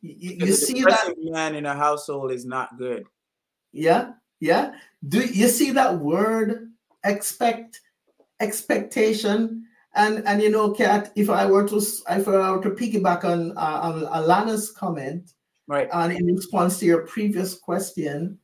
[0.00, 3.04] You, you see that man in a household is not good.
[3.72, 4.74] Yeah, yeah.
[5.08, 6.72] Do you see that word
[7.04, 7.80] expect
[8.40, 9.66] expectation?
[9.94, 13.56] And and you know, Kat, if I were to if I were to piggyback on
[13.56, 15.32] uh, on Alana's comment,
[15.68, 18.38] right, and in response to your previous question,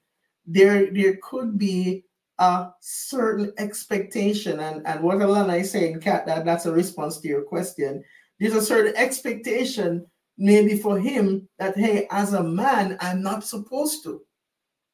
[0.47, 2.05] there there could be
[2.39, 7.29] a certain expectation, and and what Alana is saying, Kat, that that's a response to
[7.29, 8.05] your question.
[8.39, 10.07] There's a certain expectation
[10.39, 14.23] maybe for him that hey, as a man, I'm not supposed to.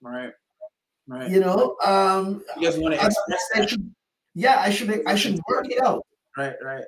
[0.00, 0.32] Right.
[1.06, 1.30] Right.
[1.30, 3.94] You know, um, you guys want to express I should,
[4.34, 6.06] yeah, I should I should work it out.
[6.36, 6.84] Right, right.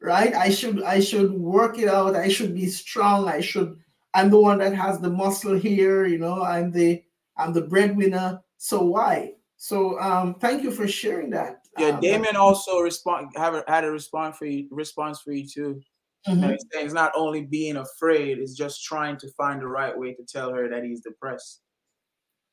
[0.00, 0.34] Right?
[0.34, 2.16] I should I should work it out.
[2.16, 3.28] I should be strong.
[3.28, 3.76] I should
[4.14, 7.02] I'm the one that has the muscle here, you know, I'm the
[7.36, 8.40] I'm the breadwinner.
[8.56, 9.32] So why?
[9.62, 11.60] So um thank you for sharing that.
[11.78, 15.46] Yeah, um, Damien also respond have a, had a response for you response for you
[15.46, 15.80] too.
[16.26, 16.50] Mm-hmm.
[16.50, 20.14] He's saying it's not only being afraid, it's just trying to find the right way
[20.14, 21.60] to tell her that he's depressed.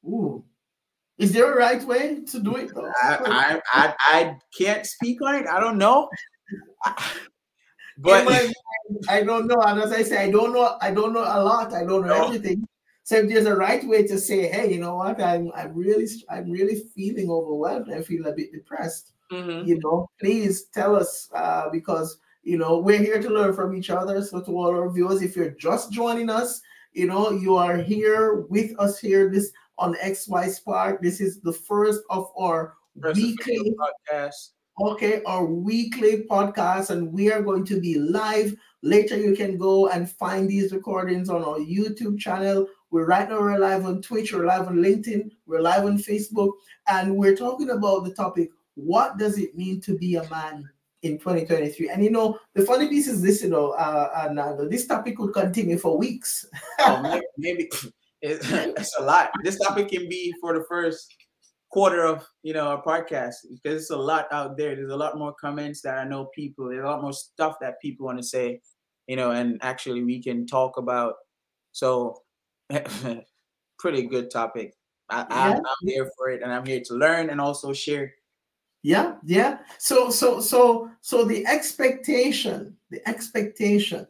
[0.05, 0.45] Ooh,
[1.17, 2.75] is there a right way to do it?
[2.75, 2.91] Though?
[3.01, 5.47] I, I, I, I can't speak on it.
[5.47, 6.09] I don't know.
[8.01, 8.53] But I,
[9.09, 9.61] I don't know.
[9.61, 10.77] And as I say, I don't know.
[10.79, 11.73] I don't know a lot.
[11.73, 12.25] I don't know no.
[12.27, 12.65] everything.
[13.09, 15.19] So if there's a right way to say, hey, you know what?
[15.19, 17.91] I'm I'm really I'm really feeling overwhelmed.
[17.91, 19.13] I feel a bit depressed.
[19.31, 19.67] Mm-hmm.
[19.67, 23.89] You know, please tell us uh, because you know we're here to learn from each
[23.89, 24.21] other.
[24.21, 26.61] So to all our viewers, if you're just joining us,
[26.93, 29.27] you know you are here with us here.
[29.31, 31.01] This on XY Spark.
[31.01, 34.49] This is the first of our first weekly podcast.
[34.79, 38.55] Okay, our weekly podcast, and we are going to be live.
[38.83, 42.67] Later, you can go and find these recordings on our YouTube channel.
[42.91, 46.53] We're right now we're live on Twitch, we're live on LinkedIn, we're live on Facebook,
[46.87, 50.67] and we're talking about the topic: What does it mean to be a man
[51.03, 51.89] in 2023?
[51.89, 55.33] And you know, the funny piece is this, you know, uh, uh this topic could
[55.33, 56.45] continue for weeks.
[56.79, 57.69] oh, maybe, maybe
[58.21, 59.29] it's a lot.
[59.43, 61.13] This topic can be for the first
[61.71, 64.75] quarter of you know our podcast because it's a lot out there.
[64.75, 66.69] There's a lot more comments that I know people.
[66.69, 68.61] There's a lot more stuff that people want to say,
[69.05, 71.13] you know, and actually we can talk about.
[71.71, 72.23] So,
[73.79, 74.75] pretty good topic.
[75.09, 75.57] I, yeah.
[75.57, 78.13] I'm here for it, and I'm here to learn and also share.
[78.83, 79.59] Yeah, yeah.
[79.77, 84.07] So, so, so, so the expectation, the expectation,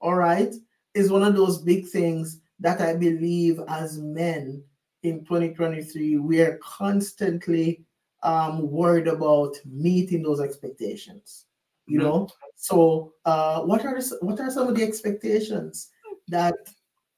[0.00, 0.54] all right,
[0.94, 4.62] is one of those big things that I believe as men
[5.02, 7.84] in 2023, we are constantly
[8.22, 11.46] um, worried about meeting those expectations.
[11.86, 12.08] You mm-hmm.
[12.08, 15.88] know, so uh, what are what are some of the expectations
[16.28, 16.54] that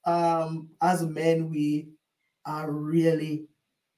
[0.05, 1.89] um, as men we
[2.45, 3.47] are really,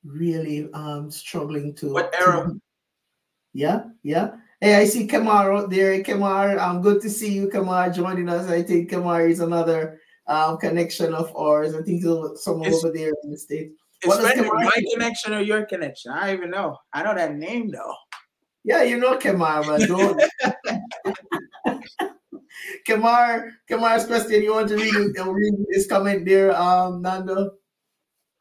[0.03, 1.93] really um, struggling to?
[1.93, 2.47] What era?
[2.47, 2.61] To,
[3.53, 4.35] yeah, yeah.
[4.61, 6.01] Hey, I see Kamar out there.
[6.03, 8.49] Kamar, I'm um, good to see you, Kamar, joining us.
[8.49, 11.75] I think Kamar is another um, connection of ours.
[11.75, 12.03] I think
[12.37, 13.73] someone it's, over there in the States.
[14.01, 16.11] It's my connection or your connection.
[16.11, 16.77] I don't even know.
[16.93, 17.93] I know that name though.
[18.63, 19.87] Yeah, you know Kamar, man.
[19.87, 20.21] Don't.
[22.85, 24.43] Kamar, Kamar's question.
[24.43, 27.51] You want to read, read his comment there, um, Nando?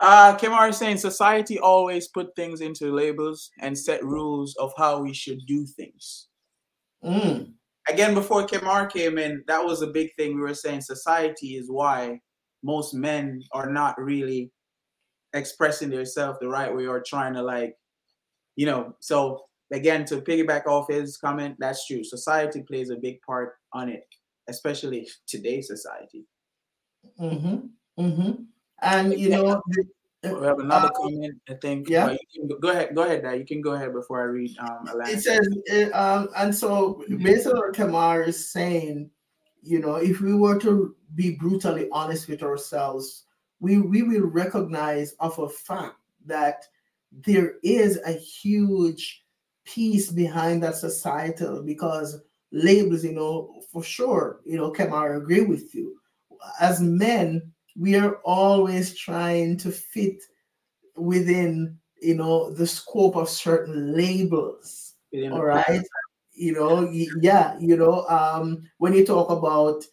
[0.01, 5.01] Uh, Kemar is saying society always put things into labels and set rules of how
[5.01, 6.29] we should do things.
[7.05, 7.53] Mm.
[7.89, 10.35] Again, before Kemar came in, that was a big thing.
[10.35, 12.21] We were saying society is why
[12.63, 14.51] most men are not really
[15.33, 17.75] expressing themselves the right way or trying to like,
[18.57, 18.95] you know.
[19.01, 22.03] So again, to piggyback off his comment, that's true.
[22.05, 24.05] Society plays a big part on it,
[24.49, 26.27] especially today's society.
[27.21, 28.03] Mm-hmm.
[28.03, 28.33] Mm-hmm.
[28.83, 29.85] And you know, the-
[30.25, 31.89] We have another Uh, comment, I think.
[31.91, 32.07] yeah.
[32.07, 32.95] but can go- go ahead.
[32.95, 33.39] Go ahead, Dad.
[33.39, 35.47] You can go ahead before I read um it says,
[35.93, 39.11] um, and so based on what Kamar is saying,
[39.63, 43.25] you know, if we were to be brutally honest with ourselves,
[43.61, 46.65] we we will recognize of a fact that
[47.13, 49.25] there is a huge
[49.65, 52.21] piece behind that societal because
[52.55, 55.97] labels, you know, for sure, you know, Kamar agree with you.
[56.61, 60.23] As men, we are always trying to fit
[60.97, 65.83] within, you know, the scope of certain labels Within all right?
[66.35, 69.85] you know yeah you know um when you talk about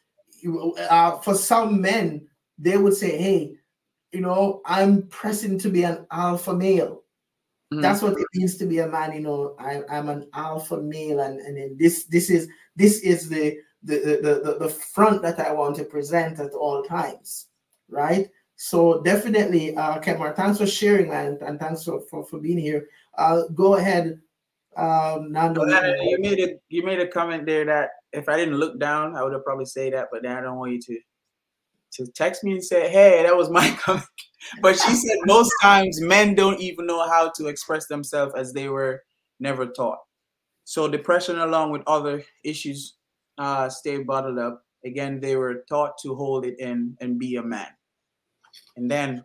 [0.90, 3.56] uh, for some men they would say hey
[4.12, 7.01] you know i'm pressing to be an alpha male
[7.72, 7.82] Mhm.
[7.82, 11.22] that's what it means to be a man you know I, i'm an alpha male
[11.22, 15.40] and and then this this is this is the the, the the the front that
[15.40, 17.48] i want to present at all times
[17.90, 22.58] right so definitely uh Kemar, thanks for sharing man and thanks for for, for being
[22.58, 24.20] here uh go ahead
[24.78, 28.56] um Nando, Alana, you made a you made a comment there that if I didn't
[28.56, 31.00] look down, I would have probably say that, but then I don't want you to
[31.94, 34.06] to text me and say, "Hey, that was my comment."
[34.62, 38.70] But she said most times men don't even know how to express themselves as they
[38.70, 39.04] were
[39.40, 40.00] never taught.
[40.64, 42.96] So depression, along with other issues,
[43.38, 44.64] uh, stay bottled up.
[44.86, 47.68] Again, they were taught to hold it in and be a man.
[48.78, 49.24] And then,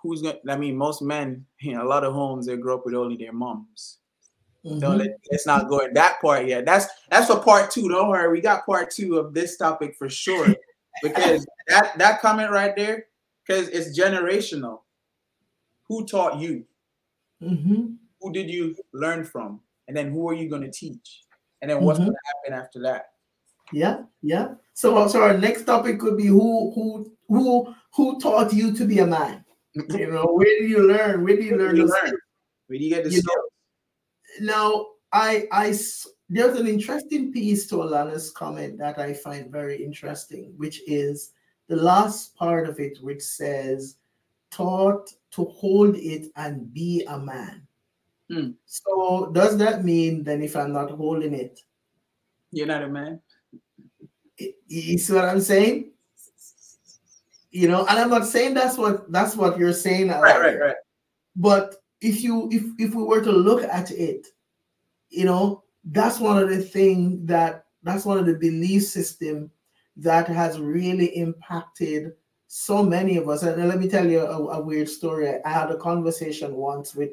[0.00, 0.38] who's gonna?
[0.48, 3.32] I mean, most men, know, a lot of homes they grow up with only their
[3.32, 3.98] moms.
[4.64, 4.98] Don't Mhm.
[4.98, 6.64] let, let's not go in that part yet.
[6.64, 7.88] That's that's for part two.
[7.88, 10.54] Don't worry, we got part two of this topic for sure.
[11.02, 13.06] Because that that comment right there,
[13.46, 14.80] because it's generational.
[15.88, 16.64] Who taught you?
[17.42, 17.96] Mhm.
[18.20, 19.60] Who did you learn from?
[19.86, 21.22] And then who are you going to teach?
[21.60, 22.06] And then what's Mhm.
[22.06, 23.12] going to happen after that?
[23.72, 24.54] Yeah, yeah.
[24.74, 28.98] So, so our next topic could be who, who, who, who taught you to be
[29.00, 29.44] a man?
[29.98, 31.24] You know, where did you learn?
[31.24, 31.74] Where did you Where learn?
[31.74, 32.12] do you learn?
[32.68, 33.22] Where do you get the You?
[34.40, 35.74] Now, I, I,
[36.28, 41.32] there's an interesting piece to Alana's comment that I find very interesting, which is
[41.68, 43.96] the last part of it, which says,
[44.50, 47.66] taught to hold it and be a man.
[48.30, 48.50] Hmm.
[48.66, 51.60] So, does that mean then if I'm not holding it,
[52.52, 53.20] You're not a man.
[54.68, 55.90] you see what I'm saying?
[57.50, 60.08] You know, and I'm not saying that's what that's what you're saying.
[60.08, 60.76] Right, right, right.
[61.36, 64.26] But if you if if we were to look at it,
[65.10, 69.50] you know, that's one of the things that that's one of the belief system
[69.96, 72.12] that has really impacted
[72.46, 73.42] so many of us.
[73.42, 75.42] And let me tell you a, a weird story.
[75.44, 77.10] I had a conversation once with,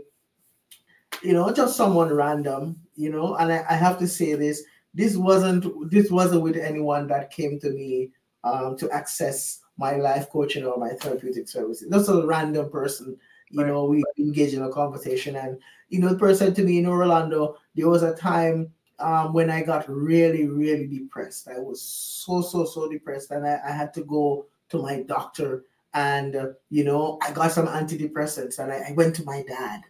[1.23, 4.63] you know, just someone random, you know, and I, I have to say this.
[4.93, 8.11] This wasn't this wasn't with anyone that came to me
[8.43, 11.87] um, to access my life coaching or my therapeutic services.
[11.89, 13.17] That's a random person
[13.51, 13.67] you Right.
[13.67, 15.35] know, we engage in a conversation.
[15.35, 19.33] And, you know, the person said to me in Rolando, there was a time um,
[19.33, 21.47] when I got really, really depressed.
[21.47, 23.31] I was so, so, so depressed.
[23.31, 27.51] And I, I had to go to my doctor and, uh, you know, I got
[27.51, 29.81] some antidepressants and I, I went to my dad,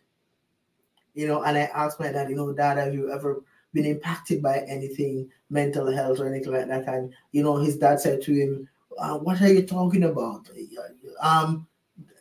[1.13, 4.41] you know, and I asked my dad, you know, dad, have you ever been impacted
[4.41, 6.87] by anything, mental health or anything like that?
[6.87, 8.67] And, you know, his dad said to him,
[8.97, 10.49] uh, what are you talking about?
[11.21, 11.67] Um,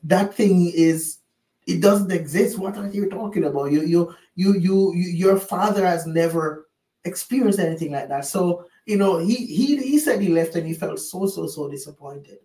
[0.04, 1.18] that thing is
[1.66, 2.58] it doesn't exist.
[2.58, 3.72] What are you talking about?
[3.72, 6.68] You you you you, you your father has never
[7.05, 8.24] experienced anything like that.
[8.26, 11.68] So you know he he he said he left and he felt so so so
[11.70, 12.38] disappointed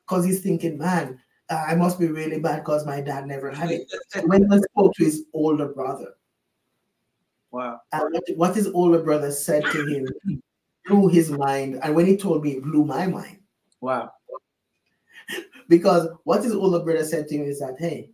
[0.00, 3.70] because he's thinking, man, uh, I must be really bad because my dad never had
[3.70, 3.92] it.
[4.26, 6.14] When he spoke to his older brother,
[7.50, 7.80] wow.
[7.92, 10.06] and what, what his older brother said to him
[10.86, 13.38] blew his mind, and when he told me, it blew my mind
[13.80, 14.12] Wow.
[15.68, 18.10] because what his older brother said to him is that hey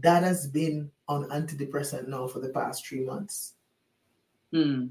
[0.00, 3.54] dad has been on antidepressant now for the past three months
[4.52, 4.86] Hmm.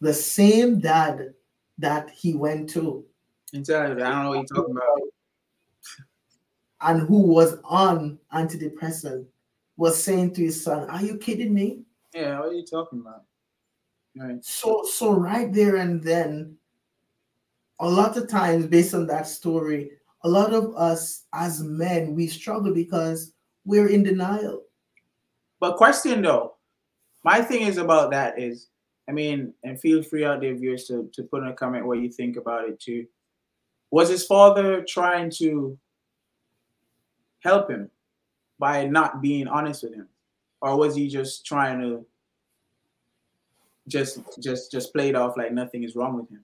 [0.00, 1.34] The same dad
[1.78, 3.04] that he went to
[3.52, 5.00] And I don't know what you're talking about.
[6.80, 9.26] and who was on antidepressant
[9.76, 11.82] was saying to his son are you kidding me
[12.14, 13.22] Yeah, what are you talking about?
[14.16, 14.44] Right.
[14.44, 16.56] so so right there and then
[17.80, 19.92] a lot of times based on that story
[20.24, 23.32] a lot of us as men we struggle because
[23.64, 24.62] we're in denial.
[25.60, 26.54] But question though,
[27.22, 28.68] my thing is about that is,
[29.08, 31.98] I mean, and feel free out there viewers to, to put in a comment what
[31.98, 33.06] you think about it too.
[33.90, 35.78] Was his father trying to
[37.40, 37.90] help him
[38.58, 40.08] by not being honest with him?
[40.60, 42.04] Or was he just trying to
[43.86, 46.42] just just just play it off like nothing is wrong with him?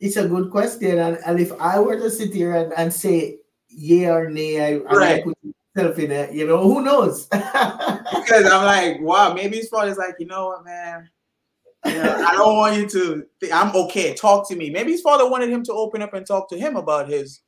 [0.00, 0.98] It's a good question.
[0.98, 4.76] And, and if I were to sit here and, and say yeah or nay, I,
[4.78, 5.20] Right.
[5.20, 5.36] I put
[5.78, 7.26] in it, you know, who knows?
[7.26, 11.08] because I'm like, wow, maybe his father's like, you know what, man.
[11.86, 13.24] You know, I don't want you to.
[13.40, 14.12] Think, I'm okay.
[14.14, 14.68] Talk to me.
[14.68, 17.40] Maybe his father wanted him to open up and talk to him about his,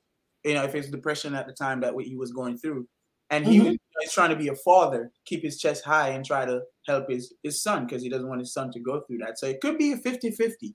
[0.44, 2.86] you know, if his depression at the time that what he was going through,
[3.30, 3.68] and he mm-hmm.
[3.68, 7.10] was he's trying to be a father, keep his chest high, and try to help
[7.10, 9.38] his his son because he doesn't want his son to go through that.
[9.38, 10.74] So it could be a 50-50.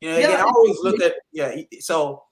[0.00, 0.36] You know, again, Yeah.
[0.36, 1.54] I always look at yeah.
[1.80, 2.24] So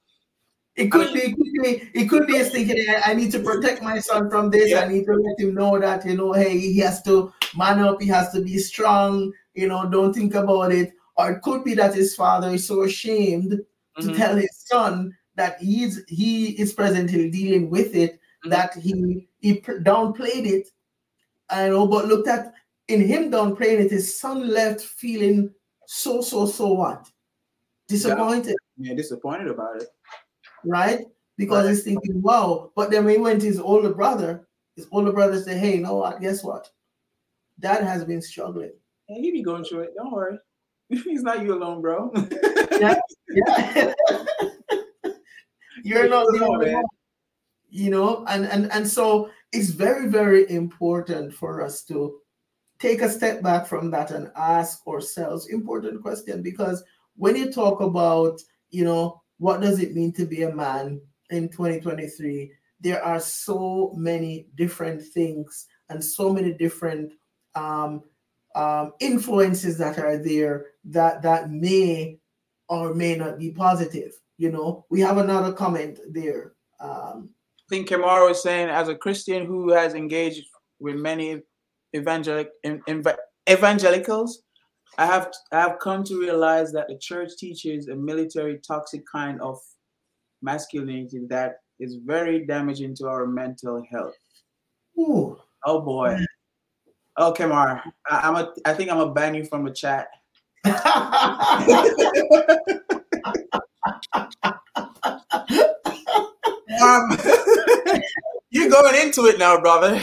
[0.76, 2.84] It could be, it could be, it could be a thinking.
[2.88, 4.70] I, I need to protect my son from this.
[4.70, 4.80] Yeah.
[4.80, 8.00] I need to let him know that you know, hey, he has to man up.
[8.00, 9.32] He has to be strong.
[9.54, 10.92] You know, don't think about it.
[11.16, 13.52] Or it could be that his father is so ashamed
[14.00, 18.20] to mhm, tell his son that he's he is presently dealing with it.
[18.44, 18.50] Mhm.
[18.50, 20.68] That he he downplayed it.
[21.48, 22.52] I know, but looked at
[22.88, 25.54] in him downplaying it, his son left feeling
[25.86, 27.10] so so so what
[27.88, 29.88] disappointed yeah, disappointed about it.
[30.64, 31.06] Right?
[31.36, 31.70] Because Right.
[31.70, 32.70] he's thinking, wow.
[32.74, 35.82] But then when he went to his older brother, his older brother said, hey, you
[35.82, 36.20] know what?
[36.20, 36.70] Guess what?
[37.58, 38.72] Dad has been struggling.
[39.08, 39.90] Yeah, he be going through it.
[39.96, 40.38] Don't worry.
[40.88, 42.12] He's not you alone, bro.
[42.80, 42.94] Yeah.
[45.82, 46.84] You're not the only one.
[47.68, 52.18] You know, and, and and so it's very, very important for us to
[52.78, 56.82] take a step back from that and ask ourselves important question because
[57.16, 58.40] when you talk about,
[58.70, 63.92] you know, what does it mean to be a man in 2023 there are so
[63.96, 67.12] many different things and so many different
[67.54, 68.02] um,
[68.54, 72.18] um, influences that are there that that may
[72.68, 74.84] or may not be positive you know?
[74.90, 77.30] We have another comment there um,
[77.66, 80.46] I think Kamara was saying, as a Christian who has engaged
[80.78, 81.42] with many
[81.94, 82.50] evangelic
[83.48, 84.42] evangelicals,
[84.98, 89.40] I have I have come to realize that the church teaches a military toxic kind
[89.40, 89.58] of
[90.42, 94.14] masculinity that is very damaging to our mental health.
[94.98, 96.18] ooh, Oh boy.
[97.18, 98.52] Oh, Kamara, I, I'm a.
[98.64, 100.08] I think I'm gonna ban you from the chat.
[106.80, 107.08] Um,
[108.50, 109.94] you're going into it now, brother.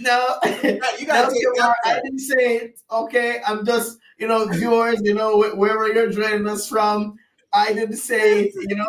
[0.00, 0.38] no
[0.98, 2.80] you gotta take Kumar, I didn't say it.
[2.90, 7.16] Okay, I'm just, you know, viewers, you know, wherever you're joining us from,
[7.52, 8.88] I didn't say it, you know.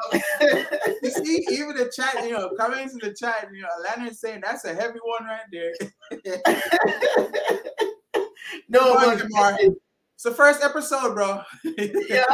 [1.01, 4.41] You see, even the chat, you know, comments in the chat, you know, Alana saying
[4.43, 5.73] that's a heavy one right there.
[8.69, 9.69] no, but.
[10.19, 11.41] It's the first episode, bro.
[11.63, 12.25] yeah,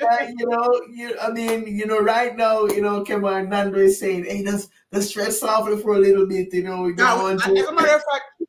[0.00, 3.98] yeah, you know, you, I mean, you know, right now, you know, on, Nando is
[3.98, 7.04] saying, hey, let's let's stress off it for a little bit, you know, we go
[7.04, 8.44] on as a to, matter of fact,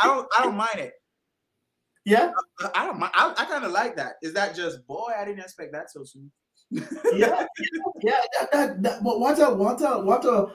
[0.00, 0.92] I don't, I don't mind it.
[2.04, 2.30] yeah,
[2.76, 3.10] I don't mind.
[3.16, 4.18] I, I kind of like that.
[4.22, 5.10] Is that just boy?
[5.18, 6.30] I didn't expect that so soon.
[6.70, 7.44] yeah,
[8.04, 8.20] yeah.
[8.38, 10.46] That, that, that, but what a what a what a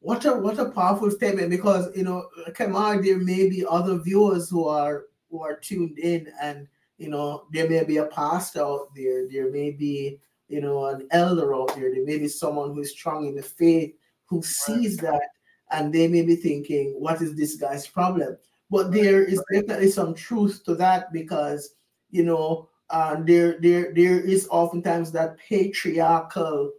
[0.00, 2.26] what a what a powerful statement because you know,
[2.58, 6.68] on, there may be other viewers who are who are tuned in, and
[7.02, 11.08] you know, there may be a pastor out there, there may be you know an
[11.10, 13.92] elder out there, there may be someone who is strong in the faith
[14.26, 15.30] who sees that,
[15.72, 18.36] and they may be thinking, what is this guy's problem?
[18.70, 21.74] But there is definitely some truth to that because
[22.10, 26.70] you know uh, there there there is oftentimes that patriarchal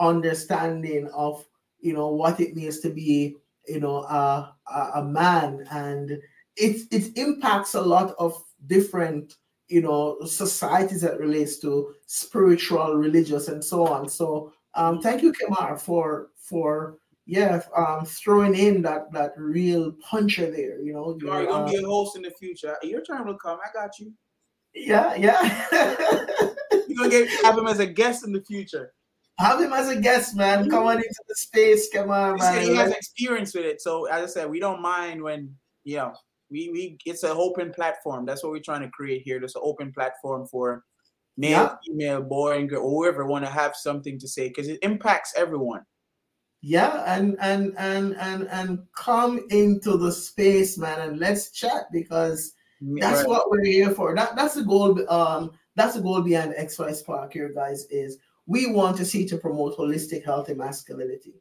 [0.00, 1.46] understanding of
[1.78, 3.36] you know what it means to be
[3.68, 5.68] you know a, a, a man.
[5.70, 6.18] And
[6.56, 9.36] it it impacts a lot of different
[9.68, 15.32] you know societies that relates to spiritual religious and so on so um thank you
[15.32, 21.30] Kemar for for yeah um throwing in that that real puncher there you know You
[21.30, 22.76] are your, gonna be a host in the future.
[22.82, 23.58] Your turn will come.
[23.64, 24.12] I got you.
[24.74, 25.38] yeah yeah
[26.72, 28.92] You're gonna get have him as a guest in the future.
[29.38, 30.68] Have him as a guest, man.
[30.68, 31.88] Come on into the space.
[31.94, 33.80] Come on, He he has experience with it.
[33.80, 35.54] So as I said, we don't mind when
[35.84, 36.12] you know
[36.50, 38.26] we we it's an open platform.
[38.26, 39.38] That's what we're trying to create here.
[39.38, 40.84] There's an open platform for
[41.36, 41.76] male, Yeah.
[41.86, 45.32] female, boy, and girl, or whoever want to have something to say because it impacts
[45.36, 45.84] everyone.
[46.62, 52.52] Yeah, and and and and and come into the space, man, and let's chat because
[52.98, 53.28] that's Right.
[53.28, 54.14] what we're here for.
[54.14, 55.10] That that's the goal.
[55.10, 57.86] Um, that's the goal behind XY Spark here, guys.
[57.90, 61.34] Is we want to see to promote holistic healthy masculinity.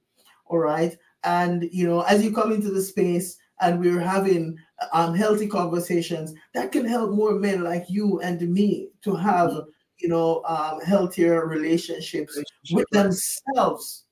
[0.46, 0.96] All right.
[1.26, 4.58] And you know, as you come into the space and we're having
[4.94, 9.52] um, healthy conversations, that can help more men like you and me to have
[9.98, 12.40] you know um, healthier relationships
[12.72, 14.06] with themselves.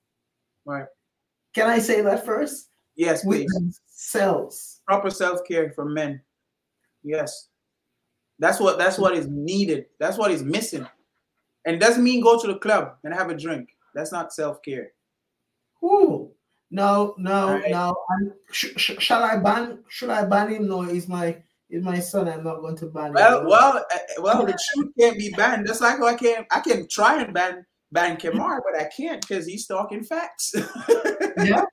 [0.66, 0.86] Right.
[1.54, 2.70] Can I say that first?
[2.95, 3.54] Yes, With please.
[3.54, 4.82] themselves.
[4.86, 6.22] Proper self care for men.
[7.04, 7.48] Yes.
[8.39, 9.86] That's what that's what is needed.
[10.00, 10.86] That's what is missing.
[11.66, 13.70] And it doesn't mean go to the club and have a drink.
[13.93, 14.91] That's not self care.
[16.70, 17.72] No, no, Alright.
[17.72, 17.95] no.
[18.09, 19.80] I'm, sh- sh- shall I ban?
[19.88, 20.68] Should I ban him?
[20.68, 21.38] No, he's my
[21.70, 22.28] he's my son.
[22.28, 23.47] I'm not going to ban Well, him.
[23.47, 24.45] well, uh, well.
[24.45, 25.65] The truth can't be banned.
[25.65, 29.45] Just like I can, I can try and ban ban Kamar, but I can't because
[29.45, 30.53] he's talking facts.
[31.38, 31.63] yeah,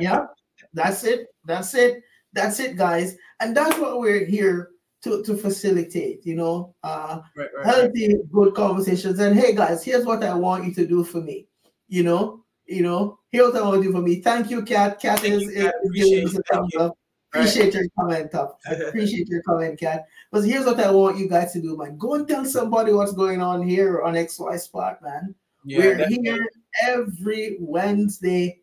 [0.00, 0.26] yeah.
[0.74, 1.28] That's it.
[1.44, 2.02] That's it.
[2.32, 3.16] That's it, guys.
[3.40, 4.70] And that's what we're here
[5.04, 6.26] to to facilitate.
[6.26, 7.74] You know, uh, right, right, right.
[7.74, 9.20] healthy, good conversations.
[9.20, 11.46] And hey, guys, here's what I want you to do for me.
[11.88, 14.20] You know, you know, here's what I want to do for me.
[14.20, 15.00] Thank you, Kat.
[15.00, 16.80] Kat Thank is, you, is giving us a thumbs you.
[16.80, 16.98] up.
[17.32, 18.58] Appreciate your comment, up.
[18.70, 20.06] Appreciate your comment, Kat.
[20.30, 21.98] But here's what I want you guys to do, man.
[21.98, 25.34] Go and tell somebody what's going on here on XY Spark, man.
[25.64, 26.48] Yeah, We're here
[26.82, 28.60] every Wednesday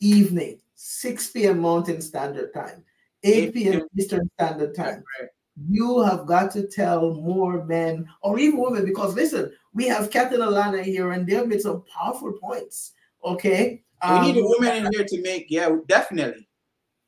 [0.00, 1.60] evening, 6 p.m.
[1.60, 2.84] Mountain Standard Time,
[3.22, 3.82] 8 p.m.
[3.98, 5.04] Eastern Standard Time.
[5.20, 5.28] Right.
[5.68, 10.32] You have got to tell more men or even women because listen, we have Kat
[10.32, 12.92] and Alana here and they've made some powerful points.
[13.24, 13.82] Okay.
[14.08, 15.46] we need a Um, woman in here to make.
[15.48, 16.48] Yeah, definitely.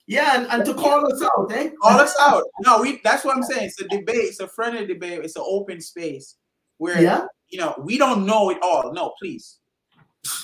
[0.06, 1.70] Yeah, and, and to call us out, eh?
[1.80, 2.42] Call us out.
[2.62, 3.00] No, we.
[3.04, 3.66] That's what I'm saying.
[3.66, 4.16] It's a debate.
[4.30, 5.20] It's a friendly debate.
[5.24, 6.36] It's an open space
[6.78, 7.26] where Yeah.
[7.48, 8.92] you know we don't know it all.
[8.92, 9.58] No, please.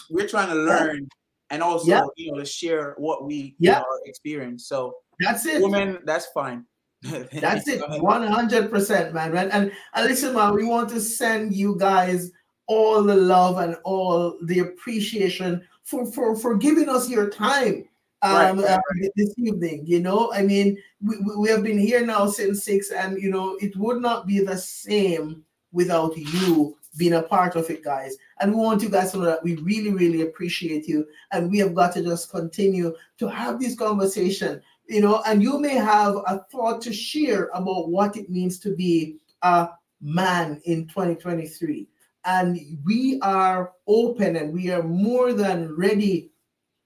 [0.09, 1.09] We're trying to learn
[1.51, 2.03] and also Yeah.
[2.17, 3.79] you know to share what we Yeah.
[3.79, 4.69] you know, experience.
[4.69, 5.61] So That's it.
[5.63, 6.65] women, that's fine.
[7.03, 9.33] That's it, one hundred percent, man.
[9.33, 9.51] man.
[9.51, 12.31] And, and listen, man, we want to send you guys
[12.67, 17.89] all the love and all the appreciation for for for giving us your time
[18.23, 19.85] um Right, uh, this evening.
[19.87, 23.31] You know, I mean, we, we we have been here now since six, and you
[23.31, 28.17] know, it would not be the same without you being a part of it, guys.
[28.41, 31.59] And we want you guys to know that we really, really appreciate you, and we
[31.59, 36.17] have got to just continue to have this conversation you know, and you may have
[36.27, 39.69] a thought to share about what it means to be a
[40.01, 41.89] man in 2023.
[42.27, 46.33] And we are open and we are more than ready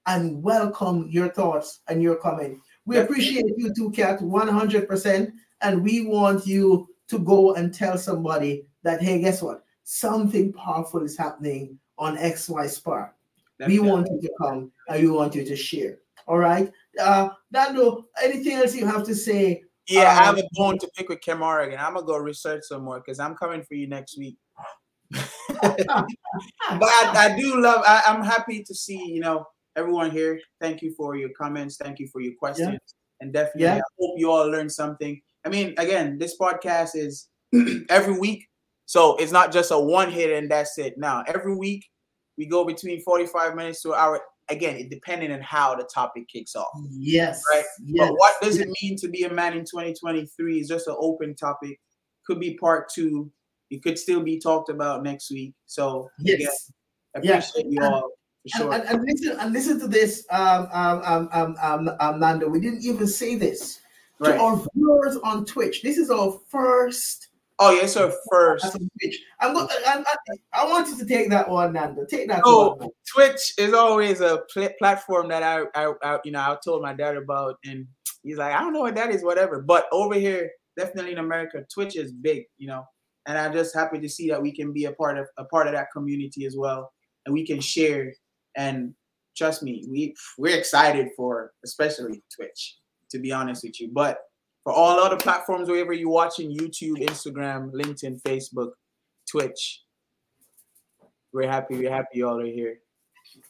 [0.05, 2.59] and welcome your thoughts and your comment.
[2.85, 5.31] We appreciate you too, Kat, 100%.
[5.61, 9.63] And we want you to go and tell somebody that, hey, guess what?
[9.83, 13.15] Something powerful is happening on XY Spark.
[13.67, 15.99] We want you to come and we want you to share.
[16.27, 16.71] All right.
[16.99, 19.63] Uh Nando, anything else you have to say?
[19.87, 21.79] Yeah, I have Um, a bone to pick with Kamara again.
[21.79, 24.37] I'm gonna go research some more because I'm coming for you next week.
[25.61, 26.07] but
[26.83, 27.83] I, I do love.
[27.85, 29.45] I, I'm happy to see you know
[29.75, 30.39] everyone here.
[30.59, 31.77] Thank you for your comments.
[31.77, 32.79] Thank you for your questions,
[33.19, 33.77] and definitely Yeah.
[33.77, 35.21] I hope you all learned something.
[35.45, 37.29] I mean, again, this podcast is
[37.89, 38.47] every week,
[38.85, 40.97] so it's not just a one hit and that's it.
[40.97, 41.85] Now, every week
[42.37, 44.21] we go between 45 minutes to an hour.
[44.49, 46.67] Again, it depending on how the topic kicks off.
[46.89, 47.41] Yes.
[47.53, 48.09] Right, Yes.
[48.09, 51.35] But what does it mean to be a man in 2023 is just an open
[51.35, 51.79] topic.
[52.25, 53.31] Could be part two.
[53.71, 55.53] It could still be talked about next week.
[55.65, 56.71] So Yes.
[57.15, 58.11] again, appreciate you all
[58.43, 58.73] for sure.
[58.73, 62.47] And, and, and listen and listen to this, um, um, um, um, um, um, Nando.
[62.49, 63.79] We didn't even say this
[64.23, 65.81] to our viewers on Twitch.
[65.81, 67.29] This is our first
[67.63, 69.23] Oh, yes, our First, Twitch.
[69.39, 69.67] I'm going.
[69.85, 72.05] I, I, I want you to take that one, Nando.
[72.05, 72.89] Take that Oh, one.
[73.13, 76.93] Twitch is always a pl- platform that I, I, I, you know, I told my
[76.93, 77.85] dad about, and
[78.23, 79.61] he's like, I don't know what that is, whatever.
[79.61, 82.83] But over here, definitely in America, Twitch is big, you know,
[83.27, 85.67] and I'm just happy to see that we can be a part of a part
[85.67, 86.91] of that community as well,
[87.25, 88.13] and we can share.
[88.55, 88.93] And
[89.37, 92.77] trust me, we we're excited for especially Twitch,
[93.11, 93.89] to be honest with you.
[93.93, 94.19] But
[94.63, 98.71] for all other platforms, wherever you're watching, YouTube, Instagram, LinkedIn, Facebook,
[99.29, 99.83] Twitch,
[101.33, 101.77] we're happy.
[101.77, 102.79] We're happy y'all are here.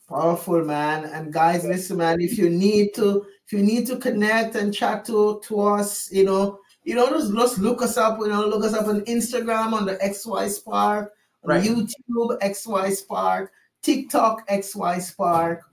[0.07, 1.05] Powerful man.
[1.05, 5.05] And guys, listen, man, if you need to, if you need to connect and chat
[5.05, 8.63] to, to us, you know, you know, just, just look us up, you know, look
[8.63, 11.13] us up on Instagram on the XY Spark,
[11.43, 11.63] Right.
[11.63, 13.51] YouTube, XY Spark,
[13.81, 15.63] TikTok, XY Spark,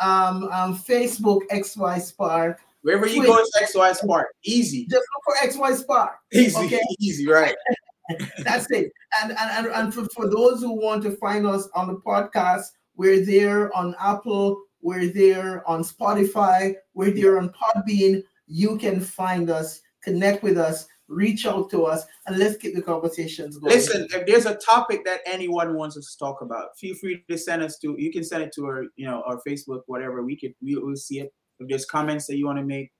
[0.00, 2.60] um, um, Facebook, XY Spark.
[2.82, 4.28] Wherever you go, it's XY Spark.
[4.44, 4.86] Easy.
[4.90, 6.16] Just look for XY Spark.
[6.32, 6.56] Easy.
[6.66, 6.80] Okay.
[7.00, 7.54] Easy, right.
[8.38, 8.92] That's it.
[9.22, 12.66] And and, and, and for, for those who want to find us on the podcast,
[12.96, 18.22] we're there on Apple, we're there on Spotify, we're there on Podbean.
[18.46, 22.82] You can find us, connect with us reach out to us and let's keep the
[22.82, 23.74] conversations going.
[23.74, 27.38] Listen, if there's a topic that anyone wants us to talk about, feel free to
[27.38, 27.94] send us to.
[27.98, 30.22] You can send it to our, you know, our Facebook, whatever.
[30.22, 31.32] We could, we will see it.
[31.60, 32.90] If there's comments that you want to make,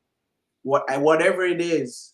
[0.63, 2.13] what whatever it is,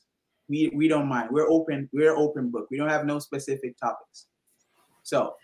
[0.49, 1.29] we we don't mind.
[1.31, 1.89] We're open.
[1.93, 2.67] We're open book.
[2.71, 4.27] We don't have no specific topics.
[5.03, 5.35] So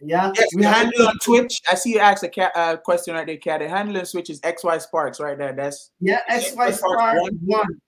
[0.00, 1.60] yeah, yes, we handle on Twitch.
[1.70, 3.60] I see you asked a cat, uh, question right there, cat.
[3.60, 5.54] The handle on Twitch is XY Sparks right there.
[5.54, 7.38] That's yeah, XY Sparks one.
[7.42, 7.80] one.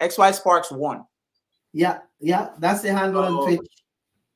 [0.00, 1.04] XY Sparks one.
[1.72, 3.40] Yeah, yeah, that's the handle Oh.
[3.40, 3.70] on Twitch.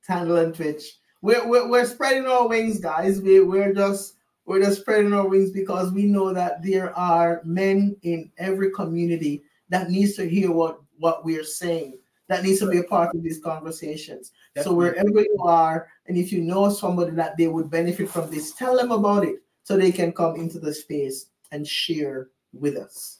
[0.01, 0.99] It's handle on Twitch.
[1.23, 3.21] We're, we're we're spreading our wings, guys.
[3.21, 4.15] We we're just
[4.47, 9.43] we're just spreading our wings because we know that there are men in every community
[9.69, 11.99] that needs to hear what what we're saying.
[12.29, 14.31] That needs to be a part of these conversations.
[14.63, 18.53] So wherever you are, and if you know somebody that they would benefit from this,
[18.53, 23.20] tell them about it so they can come into the space and share with us.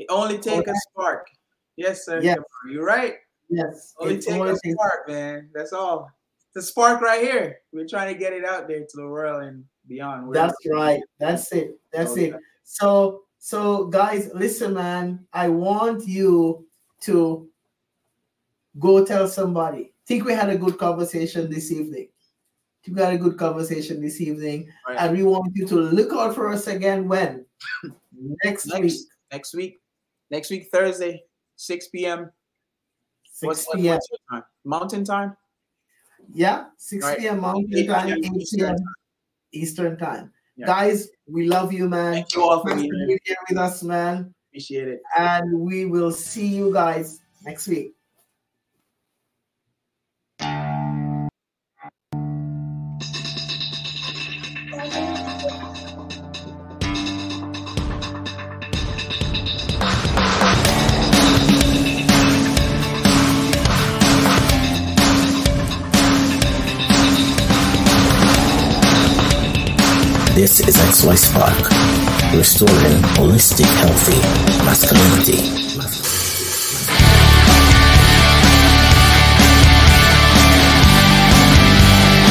[0.00, 0.70] It only oh, take Okay.
[0.70, 1.26] a spark.
[1.76, 2.20] Yes, sir.
[2.22, 2.38] Yes.
[2.70, 3.16] You're right.
[3.50, 5.50] Yes, Only it take only a takes- spark, man.
[5.54, 6.10] That's all.
[6.54, 7.58] The spark right here.
[7.72, 10.26] We're trying to get it out there to the world and beyond.
[10.26, 11.02] We're- That's right.
[11.18, 11.78] That's it.
[11.92, 12.30] That's Okay.
[12.30, 12.36] it.
[12.64, 15.26] So, so guys, listen, man.
[15.34, 16.66] I want you
[17.02, 17.48] to
[18.78, 19.92] go tell somebody.
[20.06, 22.08] Think we had a good conversation this evening.
[22.84, 24.96] Think we had a good conversation this evening, Right.
[24.98, 27.44] and we want you to look out for us again when
[28.44, 29.78] next, week, next next week.
[30.30, 31.22] Next week, Thursday,
[31.56, 32.30] 6 p.m.
[33.24, 33.94] six What's, p.m.
[33.94, 34.44] what's your time?
[34.64, 35.36] Mountain time?
[36.32, 37.18] Yeah, six Right.
[37.18, 37.40] p.m.
[37.40, 38.18] Mountain 8 time, p.m.
[38.18, 38.76] eight Eastern p.m.
[38.76, 38.94] time.
[39.52, 40.32] Eastern time.
[40.56, 40.66] Yeah.
[40.66, 42.12] Guys, we love you, man.
[42.12, 43.06] Thank you all for Thanks being for here.
[43.06, 44.34] being here with us, man.
[44.50, 45.00] Appreciate it.
[45.16, 47.94] and we will see you guys next week.
[70.66, 71.70] Is XY Spark,
[72.36, 74.18] restoring holistic, healthy
[74.64, 75.69] masculinity.